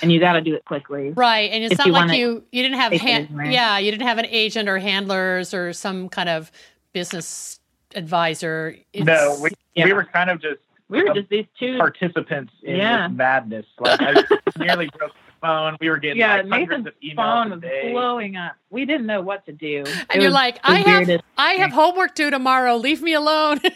[0.00, 1.10] and you got to do it quickly.
[1.10, 4.06] Right, and it's if not you like you you didn't have hand, yeah you didn't
[4.08, 6.50] have an agent or handlers or some kind of
[6.94, 7.60] business
[7.94, 8.76] advisor.
[8.94, 9.84] It's- No, we, Yeah.
[9.84, 11.76] we were kind of just We were just these two.
[11.78, 13.08] participants in Yeah.
[13.08, 13.66] this madness.
[13.78, 14.12] Like I
[14.58, 15.76] nearly broke the phone.
[15.80, 18.52] We were getting Yeah, like hundreds Nathan's of emails phone a was blowing up.
[18.70, 19.82] We didn't know what to do.
[19.86, 22.76] It and you're like, I have weirdest I have homework due tomorrow.
[22.76, 23.60] Leave me alone.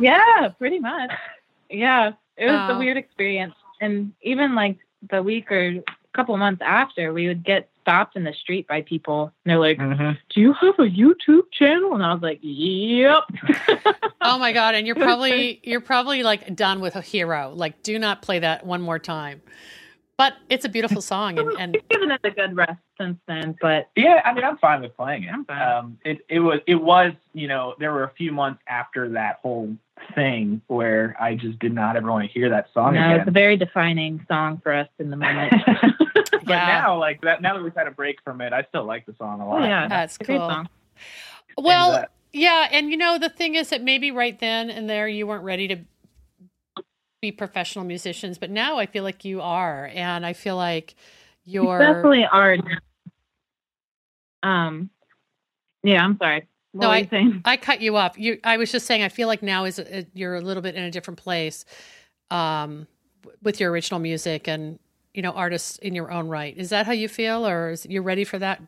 [0.00, 1.10] Yeah, pretty much.
[1.70, 2.72] Yeah, it was Wow.
[2.74, 3.54] a weird experience.
[3.80, 4.78] And even like
[5.10, 5.76] the week or
[6.12, 9.32] couple months after, we would get stopped in the street by people.
[9.44, 10.18] And they're like, Mhm.
[10.30, 13.24] "Do you have a YouTube channel?" And I was like, "Yep."
[14.22, 14.74] Oh my god!
[14.74, 17.52] And you're probably you're probably like done with a hero.
[17.54, 19.40] Like, do not play that one more time.
[20.18, 23.54] But it's a beautiful song, and, and We've given it a good rest since then,
[23.60, 25.30] but Yeah, I mean, I'm fine with playing it.
[25.32, 25.62] I'm fine.
[25.76, 29.40] Um, it it was it was you know there were a few months after that
[29.42, 29.76] whole
[30.14, 33.30] thing where I just did not ever want to hear that song no, it's a
[33.30, 35.52] very defining song for us in the moment.
[36.14, 36.66] but Yeah.
[36.66, 39.14] now, like that, now that we've had a break from it, I still like the
[39.18, 39.62] song a oh lot.
[39.62, 40.38] yeah, That's it's cool.
[40.38, 40.68] song.
[41.58, 42.68] well, And, uh, yeah.
[42.70, 45.66] And you know, the thing is that maybe right then and there you weren't ready
[45.68, 45.78] to
[47.26, 50.94] be professional musicians, but now I feel like you are, and I feel like
[51.44, 52.56] You you're definitely are.
[54.42, 54.90] Um,
[55.82, 56.46] yeah, I'm sorry.
[56.72, 57.42] What No, were I- saying?
[57.44, 58.18] I cut you off.
[58.18, 60.74] You, I was just saying, I feel like now is a, you're a little bit
[60.74, 61.64] in a different place,
[62.30, 62.86] um,
[63.22, 64.78] w- with your original music and
[65.14, 66.56] you know artists in your own right.
[66.56, 68.62] Is that how you feel, or is you ready for that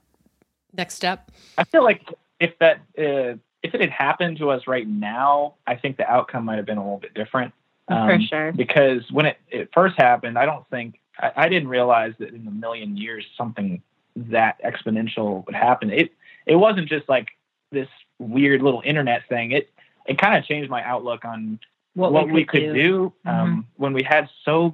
[0.73, 1.31] next step?
[1.59, 2.03] I feel like
[2.41, 6.45] if that uh, if it had happened to us right now, I think the outcome
[6.47, 7.53] might have been a little bit different.
[7.89, 8.53] For Um, sure.
[8.53, 12.47] because when it, it first happened, I don't think I, I didn't realize that in
[12.47, 13.83] a million years something
[14.17, 15.91] that exponential would happen.
[15.91, 16.13] It
[16.47, 17.29] it wasn't just like
[17.73, 19.53] this weird little internet thing.
[19.53, 19.71] It
[20.07, 21.59] it kind of changed my outlook on
[21.95, 24.73] what, we, could, do, um, when we had so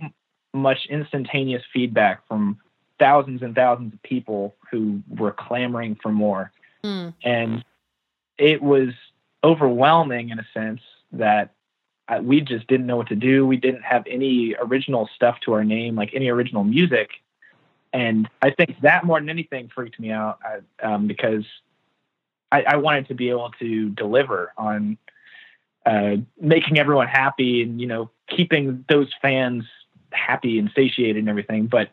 [0.52, 2.58] much instantaneous feedback from
[2.98, 6.52] thousands and thousands of people who were clamoring for more
[6.84, 7.08] Hmm.
[7.24, 7.64] and
[8.36, 8.90] it was
[9.42, 10.80] overwhelming in a sense
[11.12, 11.53] that
[12.08, 13.46] uh, we just didn't know what to do.
[13.46, 17.10] We didn't have any original stuff to our name, like any original music,
[17.92, 21.44] and I think that more than anything freaked me out I, um, because
[22.50, 24.98] I, I wanted to be able to deliver on
[25.86, 29.64] uh, making everyone happy and you know keeping those fans
[30.10, 31.90] happy and satiated and everything, but.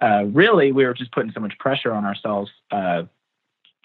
[0.00, 3.04] Uh, really, we were just putting so much pressure on ourselves uh,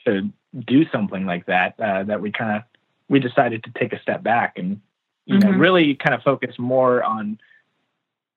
[0.03, 0.27] to
[0.65, 2.63] do something like that uh, that we kind of
[3.07, 4.81] we decided to take a step back and
[5.27, 5.59] you know Mhm.
[5.59, 7.39] really kind of focus more on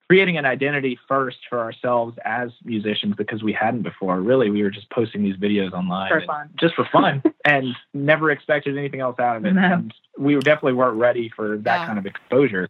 [0.07, 4.69] creating an identity first for ourselves as musicians because we hadn't before really we were
[4.69, 6.49] just posting these videos online For fun.
[6.59, 9.61] just for fun and never expected anything else out of it No.
[9.61, 11.85] and we definitely weren't ready for that Yeah.
[11.87, 12.67] kind of exposure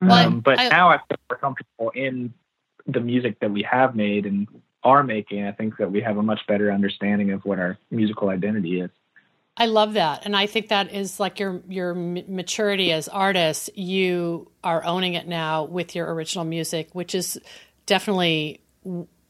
[0.00, 2.32] Well, um, but I- now I feel more comfortable in
[2.86, 4.46] the music that we have made and
[4.84, 5.46] are making.
[5.46, 8.90] I think that we have a much better understanding of what our musical identity is.
[9.56, 13.70] I love that, and I think that is like your your maturity as artists.
[13.74, 17.38] You are owning it now with your original music, which is
[17.86, 18.60] definitely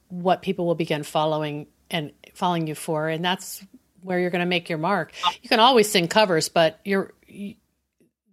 [0.08, 3.62] what people will begin following and following you for, and that's
[4.00, 5.12] where you're going to make your mark.
[5.42, 7.56] You can always sing covers, but you're you,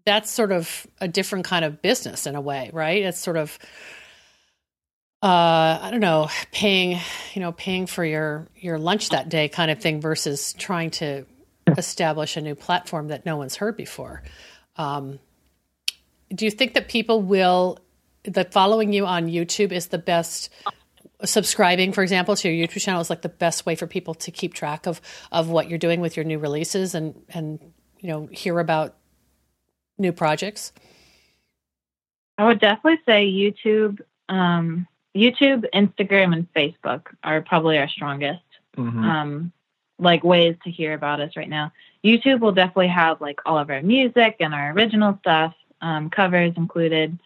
[0.06, 3.04] that's sort of a different kind of business in a way, right?
[3.04, 3.60] It's sort of
[5.24, 7.00] uh, I don't know, paying,
[7.34, 11.26] you know, paying for your your lunch that day kind of thing versus trying to
[11.78, 14.24] establish a new platform that no one's heard before.
[14.78, 15.20] Um,
[16.34, 17.80] do you think that people will
[18.24, 20.50] that following you on YouTube is the best?
[21.24, 24.32] Subscribing, for example, to your YouTube channel is like the best way for people to
[24.32, 25.02] keep track of
[25.32, 27.60] of what you're doing with your new releases and and
[28.00, 28.96] you know hear about
[30.00, 30.72] new projects.
[32.38, 38.42] I would definitely say YouTube, um, YouTube, Instagram, and Facebook are probably our strongest.
[38.78, 39.04] Mm-hmm.
[39.04, 39.52] um,
[40.02, 41.72] like ways to hear about us right now.
[42.04, 46.54] YouTube will definitely have like all of our music and our original stuff, um, covers
[46.58, 47.18] included.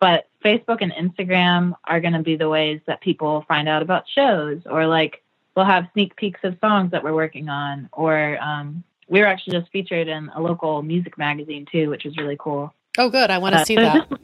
[0.00, 4.04] But Facebook and Instagram are going to be the ways that people find out about
[4.08, 5.22] shows or like
[5.54, 7.88] we'll have sneak peeks of songs that we're working on.
[7.92, 12.16] Or um, we were actually just featured in a local music magazine too, which is
[12.18, 12.74] really cool.
[12.98, 13.30] Oh, good!
[13.30, 14.08] I want to Uh, see so that.
[14.10, 14.20] just-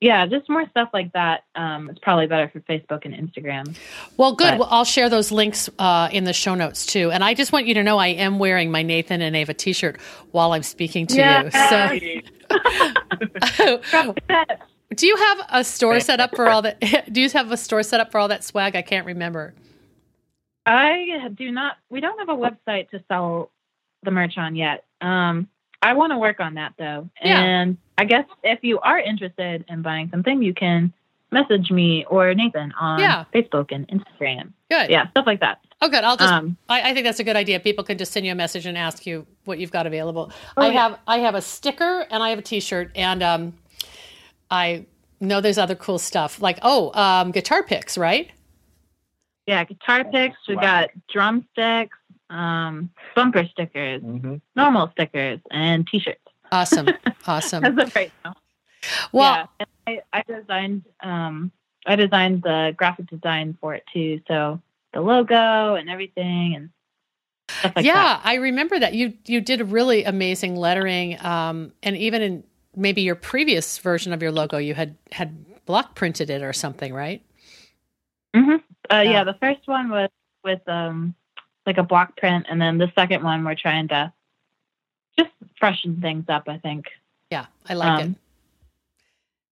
[0.00, 1.44] yeah, just more stuff like that.
[1.54, 3.76] Um, it's probably better for Facebook and Instagram.
[4.16, 4.52] Well, good.
[4.52, 7.10] But- well, I'll share those links uh, in the show notes too.
[7.10, 10.00] And I just want you to know I am wearing my Nathan and Ava T-shirt
[10.32, 11.50] while I'm speaking to you.
[11.50, 11.98] So,
[14.94, 16.80] do you have a store set up for all that?
[17.12, 18.76] Do you have a store set up for all that swag?
[18.76, 19.54] I can't remember.
[20.64, 21.76] I do not.
[21.90, 23.50] We don't have a website to sell
[24.02, 24.84] the merch on yet.
[25.00, 25.48] Um,
[25.86, 27.40] I want to work on that though, Yeah.
[27.42, 30.92] and I guess if you are interested in buying something, you can
[31.30, 33.24] message me or Nathan on Yeah.
[33.32, 34.52] Facebook and Instagram.
[34.70, 34.90] Good.
[34.90, 35.58] Yeah, stuff like that.
[35.82, 36.04] Oh, good.
[36.04, 36.32] I'll just.
[36.32, 37.60] Um, I, I think that's a good idea.
[37.60, 40.32] People can just send you a message and ask you what you've got available.
[40.56, 40.72] Oh, I yeah.
[40.82, 40.98] have.
[41.06, 43.54] I have a sticker and I have a T-shirt and um,
[44.50, 44.86] I
[45.20, 48.30] know there's other cool stuff like oh um, guitar picks, right?
[49.46, 50.36] yeah, guitar picks.
[50.48, 50.62] We Wow.
[50.62, 51.96] got drumsticks,
[52.30, 54.36] um, bumper stickers, Mm-hmm.
[54.54, 56.20] normal stickers, and T-shirts.
[56.52, 56.88] Awesome.
[57.26, 57.64] awesome.
[57.64, 58.34] As of right now.
[59.12, 61.50] Well, yeah, and I, I designed um,
[61.86, 64.20] I designed the graphic design for it too.
[64.28, 64.60] So
[64.92, 66.70] the logo and everything and
[67.48, 68.20] stuff like yeah, that.
[68.24, 72.44] I remember that you you did a really amazing lettering, um, and even in
[72.76, 76.92] maybe your previous version of your logo, you had had block printed it or something,
[76.94, 77.24] right?
[78.34, 78.56] Mm-hmm.
[78.90, 79.10] Uh, Yeah.
[79.10, 80.10] yeah, the first one was
[80.44, 81.14] with um
[81.66, 84.12] like a block print, and then the second one we're trying to
[85.18, 86.48] just freshen things up.
[86.48, 86.86] I think.
[87.30, 88.02] Yeah, I like it.
[88.04, 88.16] Um,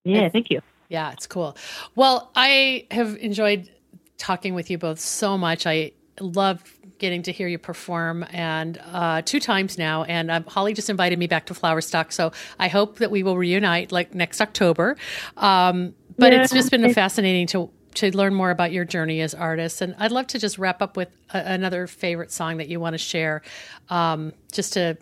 [0.05, 0.61] Yeah, It's- thank you.
[0.89, 1.57] Yeah, it's cool.
[1.97, 3.71] Well, I have enjoyed
[4.19, 5.67] talking with you both so much.
[5.67, 6.63] I love
[6.99, 10.05] getting to hear you perform and uh, two times now.
[10.05, 13.37] And um, Holly just invited me back to Flowerstock, so I hope that we will
[13.37, 14.97] reunite like next October.
[15.39, 19.81] Um, but it's just been fascinating to to learn more about your journey as artists.
[19.81, 22.95] And I'd love to just wrap up with a, another favorite song that you want
[22.95, 23.43] to share,
[23.89, 24.97] um, just to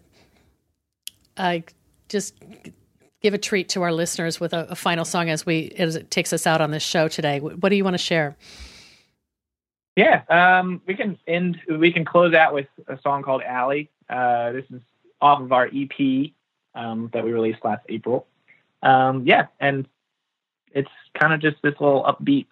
[1.37, 1.59] uh,
[2.09, 2.35] just
[3.23, 6.11] give a treat to our listeners with a, a final song as we as it
[6.11, 7.41] takes us out on this show today.
[7.41, 8.37] What, do you want to share?
[9.97, 11.59] Yeah, um, we can end.
[11.69, 14.81] We can close out with a song called "Alley." Uh, this is
[15.21, 16.31] off of our EP
[16.75, 18.27] um, that we released last April.
[18.83, 19.87] Um, yeah, and
[20.73, 22.47] it's kind of just this little upbeat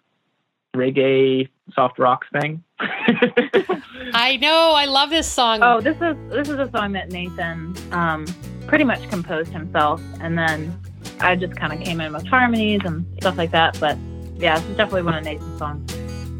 [0.75, 2.63] reggae soft rock thing.
[2.79, 5.59] I know I love this song.
[5.61, 8.25] Oh, this is this is a song that Nathan um,
[8.67, 10.77] pretty much composed himself, and then
[11.19, 13.79] I just kind of came in with harmonies and stuff like that.
[13.79, 13.97] But
[14.35, 15.91] yeah, this is definitely one of Nathan's songs.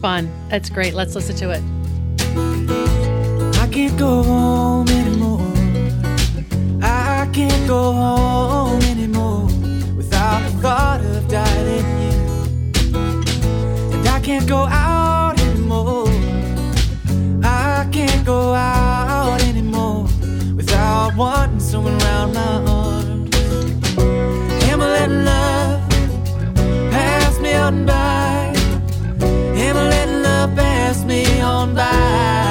[0.01, 0.31] fun!
[0.49, 0.93] That's great.
[0.93, 1.63] Let's listen to it.
[3.59, 5.41] I can't go home anymore.
[6.83, 9.45] I can't go home anymore
[9.95, 12.10] without the thought of dying you.
[12.10, 12.10] And I
[14.22, 16.07] can't go out anymore.
[17.43, 20.03] I can't go out anymore
[20.56, 23.35] without wanting someone around my arms.
[24.69, 25.89] Am I letting love
[26.91, 28.53] pass me on by?
[29.57, 32.50] Am I letting love pass me on by?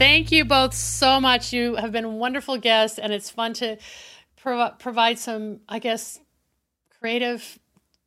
[0.00, 1.52] Thank you both so much.
[1.52, 3.76] You have been wonderful guests, and it's fun to
[4.34, 6.18] prov- provide some, I guess,
[6.98, 7.58] creative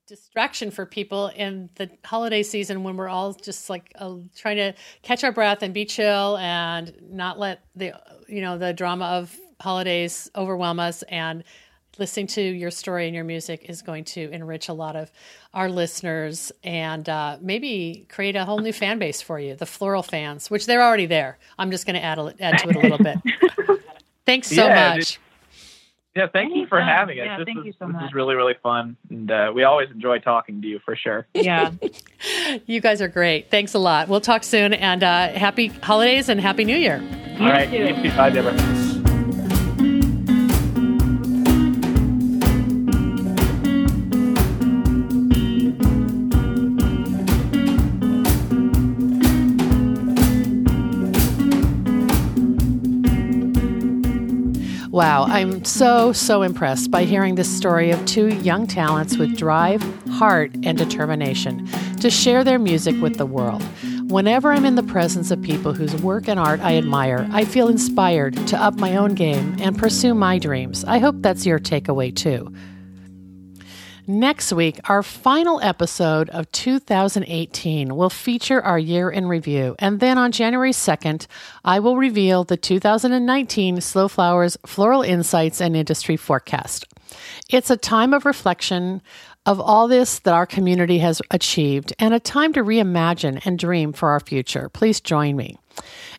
[0.07, 4.74] distraction for people in the holiday season when we're all just like uh, trying to
[5.03, 7.94] catch our breath and be chill and not let the
[8.28, 11.44] you know the drama of holidays overwhelm us and
[11.99, 15.11] listening to your story and your music is going to enrich a lot of
[15.53, 20.03] our listeners and uh, maybe create a whole new fan base for you, the floral
[20.03, 21.38] fans, which they're already there.
[21.60, 23.18] I'm just going to add a, add to it a little bit.
[24.26, 25.20] Thanks so Yeah, much.
[26.15, 27.26] Yeah, thank you for having us.
[27.26, 28.06] Yeah, this thank is, you so this much.
[28.06, 28.95] is really, really fun.
[29.10, 31.28] And uh, we always enjoy talking to you for sure.
[31.34, 31.72] Yeah.
[32.65, 33.52] You guys are great.
[33.52, 34.07] Thanks a lot.
[34.07, 37.02] We'll talk soon and uh, happy holidays and happy new year.
[37.40, 37.70] All right.
[37.70, 37.78] too.
[37.78, 38.15] You too.
[38.15, 38.93] Bye, Debra.
[54.94, 59.82] Wow, I'm so, so impressed by hearing this story of two young talents with drive,
[60.11, 61.65] heart, and determination
[61.99, 63.64] to share their music with the world.
[64.11, 67.70] Whenever I'm in the presence of people whose work and art I admire, I feel
[67.70, 70.86] inspired to up my own game and pursue my dreams.
[70.86, 72.53] I hope that's your takeaway too.
[74.05, 79.77] Next week, our final episode of 2018 will feature our year in review.
[79.80, 81.25] And then on January 2nd,
[81.63, 86.85] I will reveal the 2019 Slow Flowers Floral Insights and Industry Forecast.
[87.49, 89.01] It's a time of reflection
[89.45, 93.93] of all this that our community has achieved and a time to reimagine and dream
[93.93, 94.67] for our future.
[94.67, 95.57] Please join me.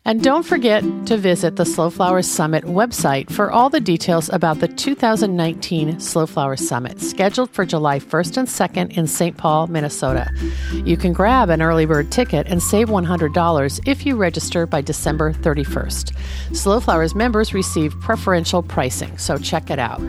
[0.07, 4.59] And don't forget to visit the Slow Flowers Summit website for all the details about
[4.59, 9.35] the 2019 Slow Flowers Summit, scheduled for July 1st and 2nd in St.
[9.35, 10.29] Paul, Minnesota.
[10.73, 15.33] You can grab an early bird ticket and save $100 if you register by December
[15.33, 16.15] 31st.
[16.55, 20.03] Slow Flowers members receive preferential pricing, so check it out.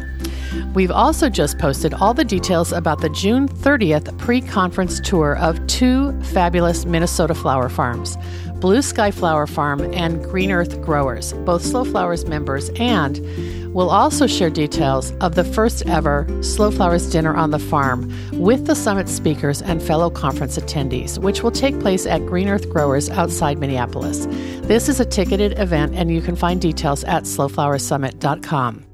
[0.74, 5.66] We've also just posted all the details about the June 30th pre conference tour of
[5.66, 8.18] two fabulous Minnesota flower farms.
[8.60, 13.20] Blue Sky Flower Farm and Green Earth Growers, both Slow Flowers members, and
[13.74, 18.66] we'll also share details of the first ever Slow Flowers dinner on the farm with
[18.66, 23.10] the summit speakers and fellow conference attendees, which will take place at Green Earth Growers
[23.10, 24.26] outside Minneapolis.
[24.66, 28.84] This is a ticketed event, and you can find details at slowflowersummit.com.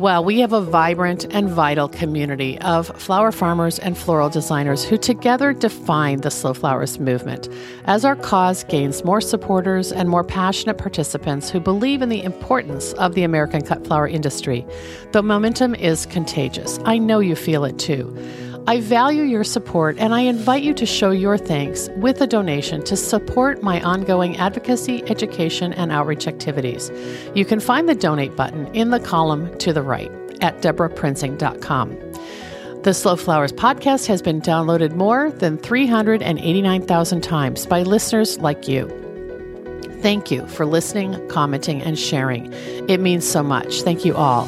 [0.00, 4.96] Well, we have a vibrant and vital community of flower farmers and floral designers who
[4.96, 7.50] together define the slow flowers movement.
[7.84, 12.94] As our cause gains more supporters and more passionate participants who believe in the importance
[12.94, 14.64] of the American cut flower industry,
[15.12, 16.78] the momentum is contagious.
[16.86, 18.16] I know you feel it too.
[18.70, 22.84] I value your support and I invite you to show your thanks with a donation
[22.84, 26.88] to support my ongoing advocacy, education, and outreach activities.
[27.34, 30.08] You can find the donate button in the column to the right
[30.40, 31.98] at debraprinzing.com.
[32.84, 38.86] The Slow Flowers podcast has been downloaded more than 389,000 times by listeners like you.
[40.02, 42.52] Thank you for listening, commenting, and sharing.
[42.88, 43.82] It means so much.
[43.82, 44.46] Thank you all.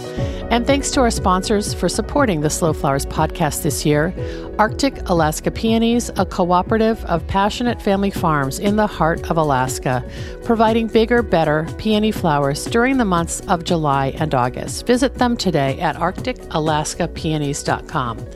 [0.51, 4.13] And thanks to our sponsors for supporting the Slow Flowers podcast this year
[4.59, 10.05] Arctic Alaska Peonies, a cooperative of passionate family farms in the heart of Alaska,
[10.45, 14.87] providing bigger, better peony flowers during the months of July and August.
[14.87, 18.27] Visit them today at arcticalaskapeonies.com.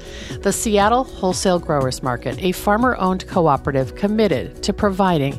[0.41, 5.39] The Seattle Wholesale Growers Market, a farmer owned cooperative committed to providing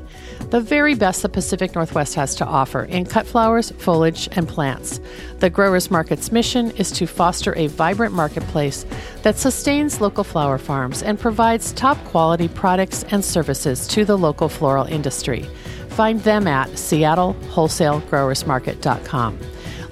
[0.51, 4.99] the very best the Pacific Northwest has to offer in cut flowers, foliage, and plants.
[5.39, 8.85] The Growers Market's mission is to foster a vibrant marketplace
[9.23, 14.49] that sustains local flower farms and provides top quality products and services to the local
[14.49, 15.45] floral industry.
[15.89, 19.39] Find them at seattlewholesalegrowersmarket.com.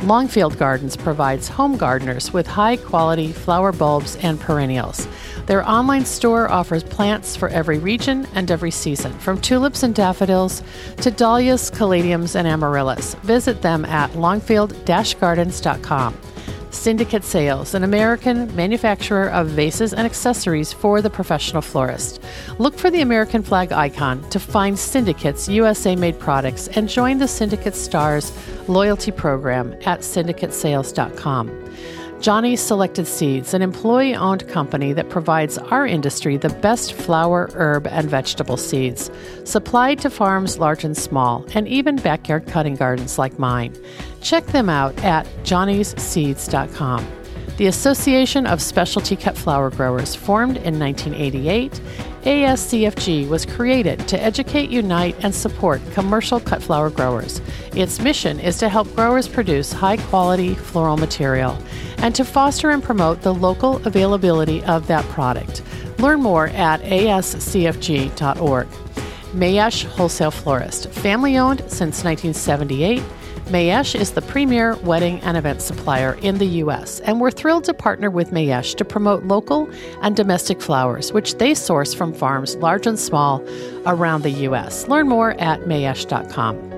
[0.05, 5.07] Longfield Gardens provides home gardeners with high quality flower bulbs and perennials.
[5.47, 10.61] Their online store offers plants for every region and every season, from tulips and daffodils
[10.97, 13.15] to dahlias, caladiums, and amaryllis.
[13.23, 16.34] Visit them at longfield-gardens.com.
[16.75, 22.21] Syndicate Sales, an American manufacturer of vases and accessories for the professional florist.
[22.59, 27.27] Look for the American flag icon to find Syndicate's USA made products and join the
[27.27, 28.31] Syndicate Stars
[28.67, 31.65] loyalty program at syndicatesales.com.
[32.21, 37.85] Johnny's Selected Seeds, an employee owned company that provides our industry the best flower, herb,
[37.87, 39.11] and vegetable seeds,
[39.43, 43.75] supplied to farms large and small, and even backyard cutting gardens like mine.
[44.25, 47.07] Check them out at johnny'sseeds.com.
[47.57, 51.79] The Association of Specialty Cut Flower Growers, formed in 1988,
[52.23, 57.39] ASCFG was created to educate, unite, and support commercial cut flower growers.
[57.75, 61.55] Its mission is to help growers produce high quality floral material
[61.99, 65.61] and to foster and promote the local availability of that product.
[65.99, 68.67] Learn more at ascfg.org.
[69.35, 73.03] Mayesh Wholesale Florist, family owned since 1978.
[73.45, 77.75] Mayesh is the premier wedding and event supplier in the U.S., and we're thrilled to
[77.75, 79.69] partner with Mayesh to promote local
[80.01, 83.43] and domestic flowers, which they source from farms large and small
[83.85, 84.87] around the U.S.
[84.87, 86.71] Learn more at mayesh.com.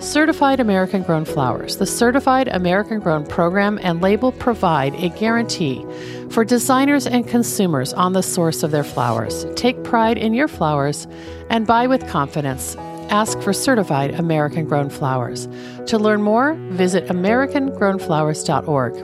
[0.00, 1.76] Certified American Grown Flowers.
[1.76, 5.86] The Certified American Grown program and label provide a guarantee
[6.30, 9.44] for designers and consumers on the source of their flowers.
[9.56, 11.06] Take pride in your flowers
[11.50, 12.76] and buy with confidence
[13.10, 15.48] ask for certified American grown flowers.
[15.86, 18.96] To learn more, visit AmericanGrownFlowers.org.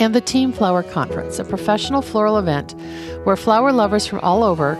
[0.00, 2.74] And the Team Flower Conference, a professional floral event
[3.24, 4.76] where flower lovers from all over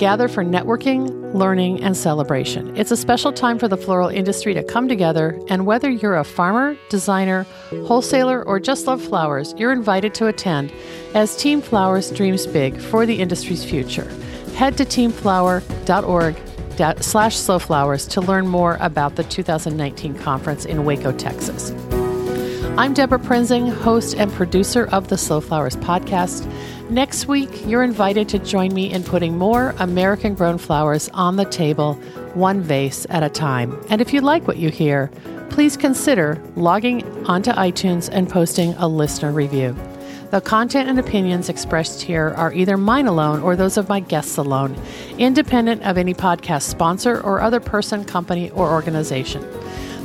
[0.00, 2.74] gather for networking, learning, and celebration.
[2.74, 6.24] It's a special time for the floral industry to come together, and whether you're a
[6.24, 7.46] farmer, designer,
[7.84, 10.72] wholesaler, or just love flowers, you're invited to attend
[11.14, 14.10] as Team Flowers dreams big for the industry's future.
[14.54, 16.36] Head to teamflower.org
[17.00, 21.72] slash slowflowers to learn more about the 2019 conference in Waco, Texas.
[22.78, 26.50] I'm Debra Prinzing, host and producer of the Slow Flowers podcast.
[26.88, 31.44] Next week, you're invited to join me in putting more American grown flowers on the
[31.44, 31.94] table,
[32.32, 33.78] one vase at a time.
[33.90, 35.10] And if you like what you hear,
[35.50, 39.76] please consider logging onto iTunes and posting a listener review.
[40.30, 44.36] The content and opinions expressed here are either mine alone or those of my guests
[44.36, 44.76] alone,
[45.18, 49.44] independent of any podcast sponsor or other person, company, or organization.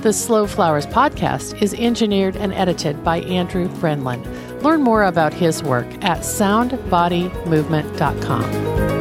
[0.01, 4.23] The Slow Flowers podcast is engineered and edited by Andrew Brenlin.
[4.63, 8.94] Learn more about his work at soundbodymovement.com.